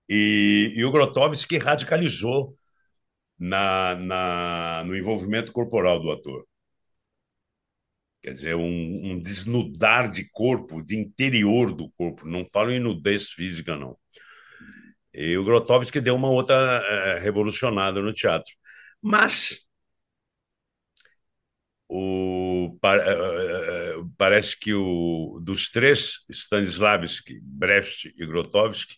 E, 0.10 0.74
e 0.76 0.86
o 0.86 0.92
Grotowski 0.92 1.58
radicalizou 1.58 2.58
na, 3.40 3.96
na, 3.96 4.84
no 4.86 4.96
envolvimento 4.98 5.52
corporal 5.52 6.02
do 6.02 6.12
ator. 6.12 6.46
Quer 8.28 8.34
dizer, 8.34 8.56
um, 8.58 9.12
um, 9.12 9.22
desnudar 9.22 10.10
de 10.10 10.30
corpo, 10.30 10.82
de 10.84 10.98
interior 10.98 11.74
do 11.74 11.90
corpo. 11.92 12.28
Não 12.28 12.46
falo 12.52 12.72
em 12.72 12.80
nudez 12.80 13.30
física, 13.32 13.78
não. 13.78 13.98
E 15.14 15.38
o 15.38 15.46
Grotowski 15.46 16.02
deu 16.02 16.14
uma 16.14 16.30
outra 16.30 16.56
é, 16.86 17.20
revolucionada 17.20 18.02
no 18.02 18.12
teatro. 18.12 18.52
Mas 19.02 19.66
o, 21.88 22.78
é, 22.84 23.94
parece 24.18 24.60
que 24.60 24.74
o, 24.74 25.40
dos 25.42 25.72
três, 25.72 26.18
Stanislavski, 26.30 27.40
Brecht 27.42 28.14
e 28.18 28.26
Grotowski, 28.26 28.98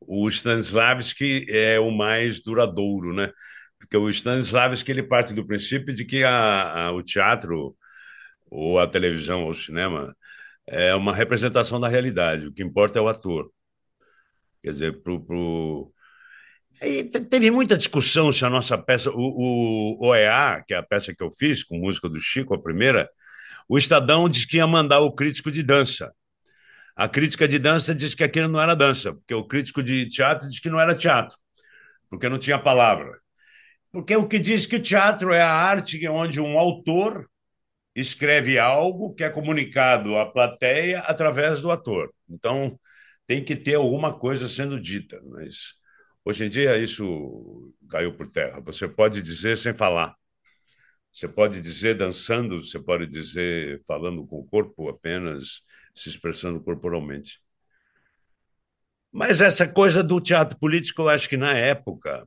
o 0.00 0.28
Stanislavski 0.28 1.46
é 1.48 1.80
o 1.80 1.90
mais 1.90 2.42
duradouro, 2.42 3.14
né? 3.14 3.32
Porque 3.78 3.96
o 3.96 4.10
Stanislavski 4.10 4.92
ele 4.92 5.02
parte 5.02 5.32
do 5.32 5.46
princípio 5.46 5.94
de 5.94 6.04
que 6.04 6.24
a, 6.24 6.88
a, 6.88 6.92
o 6.92 7.02
teatro 7.02 7.74
ou 8.50 8.80
a 8.80 8.86
televisão 8.86 9.44
ou 9.44 9.50
o 9.50 9.54
cinema, 9.54 10.14
é 10.66 10.94
uma 10.94 11.14
representação 11.14 11.80
da 11.80 11.88
realidade. 11.88 12.46
O 12.46 12.52
que 12.52 12.62
importa 12.62 12.98
é 12.98 13.02
o 13.02 13.08
ator. 13.08 13.50
Quer 14.62 14.72
dizer, 14.72 15.02
pro, 15.02 15.24
pro... 15.24 15.92
Teve 17.30 17.50
muita 17.50 17.76
discussão 17.76 18.32
se 18.32 18.44
a 18.44 18.50
nossa 18.50 18.76
peça, 18.76 19.10
o, 19.10 19.98
o 20.00 20.06
OEA, 20.08 20.62
que 20.66 20.74
é 20.74 20.78
a 20.78 20.82
peça 20.82 21.14
que 21.14 21.22
eu 21.22 21.30
fiz, 21.30 21.62
com 21.62 21.78
música 21.78 22.08
do 22.08 22.18
Chico, 22.18 22.54
a 22.54 22.62
primeira, 22.62 23.08
o 23.68 23.78
Estadão 23.78 24.28
disse 24.28 24.46
que 24.46 24.56
ia 24.56 24.66
mandar 24.66 25.00
o 25.00 25.12
crítico 25.12 25.50
de 25.50 25.62
dança. 25.62 26.12
A 26.96 27.08
crítica 27.08 27.46
de 27.46 27.58
dança 27.58 27.94
disse 27.94 28.16
que 28.16 28.24
aquilo 28.24 28.48
não 28.48 28.60
era 28.60 28.74
dança, 28.74 29.14
porque 29.14 29.34
o 29.34 29.46
crítico 29.46 29.82
de 29.82 30.06
teatro 30.08 30.48
disse 30.48 30.60
que 30.60 30.68
não 30.68 30.80
era 30.80 30.94
teatro, 30.94 31.36
porque 32.08 32.28
não 32.28 32.38
tinha 32.38 32.58
palavra. 32.58 33.18
Porque 33.92 34.14
o 34.16 34.26
que 34.26 34.38
diz 34.38 34.66
que 34.66 34.76
o 34.76 34.82
teatro 34.82 35.32
é 35.32 35.40
a 35.40 35.52
arte 35.52 36.06
onde 36.08 36.40
um 36.40 36.58
autor 36.58 37.29
escreve 38.00 38.58
algo 38.58 39.14
que 39.14 39.24
é 39.24 39.30
comunicado 39.30 40.16
à 40.16 40.30
plateia 40.30 41.00
através 41.00 41.60
do 41.60 41.70
ator. 41.70 42.12
Então, 42.28 42.78
tem 43.26 43.44
que 43.44 43.56
ter 43.56 43.74
alguma 43.76 44.18
coisa 44.18 44.48
sendo 44.48 44.80
dita, 44.80 45.20
mas 45.26 45.74
hoje 46.24 46.46
em 46.46 46.48
dia 46.48 46.76
isso 46.78 47.72
caiu 47.88 48.16
por 48.16 48.28
terra. 48.28 48.60
Você 48.60 48.88
pode 48.88 49.22
dizer 49.22 49.56
sem 49.56 49.74
falar. 49.74 50.14
Você 51.12 51.28
pode 51.28 51.60
dizer 51.60 51.96
dançando, 51.96 52.62
você 52.64 52.78
pode 52.78 53.06
dizer 53.06 53.80
falando 53.86 54.26
com 54.26 54.38
o 54.40 54.44
corpo 54.44 54.88
apenas, 54.88 55.62
se 55.94 56.08
expressando 56.08 56.62
corporalmente. 56.62 57.40
Mas 59.12 59.40
essa 59.40 59.66
coisa 59.66 60.02
do 60.04 60.20
teatro 60.20 60.58
político, 60.58 61.02
eu 61.02 61.08
acho 61.08 61.28
que 61.28 61.36
na 61.36 61.56
época, 61.56 62.26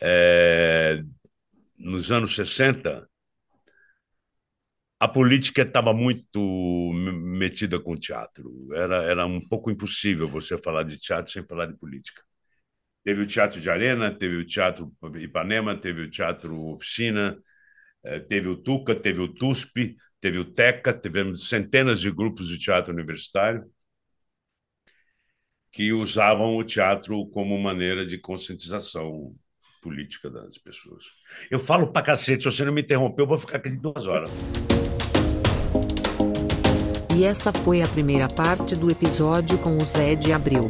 é, 0.00 1.02
nos 1.78 2.12
anos 2.12 2.34
60, 2.34 3.08
a 4.98 5.06
política 5.08 5.62
estava 5.62 5.92
muito 5.92 6.92
metida 6.94 7.78
com 7.78 7.92
o 7.92 7.98
teatro. 7.98 8.68
Era, 8.72 9.04
era 9.04 9.26
um 9.26 9.40
pouco 9.40 9.70
impossível 9.70 10.28
você 10.28 10.56
falar 10.56 10.84
de 10.84 10.98
teatro 10.98 11.30
sem 11.32 11.46
falar 11.46 11.66
de 11.66 11.76
política. 11.76 12.22
Teve 13.04 13.22
o 13.22 13.26
Teatro 13.26 13.60
de 13.60 13.70
Arena, 13.70 14.12
teve 14.12 14.36
o 14.36 14.44
Teatro 14.44 14.92
Ipanema, 15.14 15.76
teve 15.78 16.02
o 16.02 16.10
Teatro 16.10 16.60
Oficina, 16.72 17.38
eh, 18.04 18.18
teve 18.20 18.48
o 18.48 18.56
Tuca, 18.56 18.96
teve 18.96 19.20
o 19.20 19.28
TUSP, 19.32 19.96
teve 20.20 20.38
o 20.38 20.44
TECA, 20.44 20.92
tivemos 20.92 21.48
centenas 21.48 22.00
de 22.00 22.10
grupos 22.10 22.48
de 22.48 22.58
teatro 22.58 22.92
universitário 22.92 23.64
que 25.70 25.92
usavam 25.92 26.56
o 26.56 26.64
teatro 26.64 27.26
como 27.28 27.58
maneira 27.58 28.06
de 28.06 28.18
conscientização 28.18 29.36
política 29.82 30.30
das 30.30 30.56
pessoas. 30.58 31.04
Eu 31.50 31.60
falo 31.60 31.92
pra 31.92 32.02
cacete, 32.02 32.42
se 32.42 32.50
você 32.50 32.64
não 32.64 32.72
me 32.72 32.80
interrompeu, 32.80 33.24
eu 33.24 33.28
vou 33.28 33.38
ficar 33.38 33.58
aqui 33.58 33.70
duas 33.70 34.06
horas. 34.06 34.30
E 37.16 37.24
essa 37.24 37.50
foi 37.50 37.80
a 37.80 37.88
primeira 37.88 38.28
parte 38.28 38.76
do 38.76 38.90
episódio 38.90 39.56
com 39.56 39.78
o 39.78 39.84
Zé 39.86 40.14
de 40.14 40.34
Abril. 40.34 40.68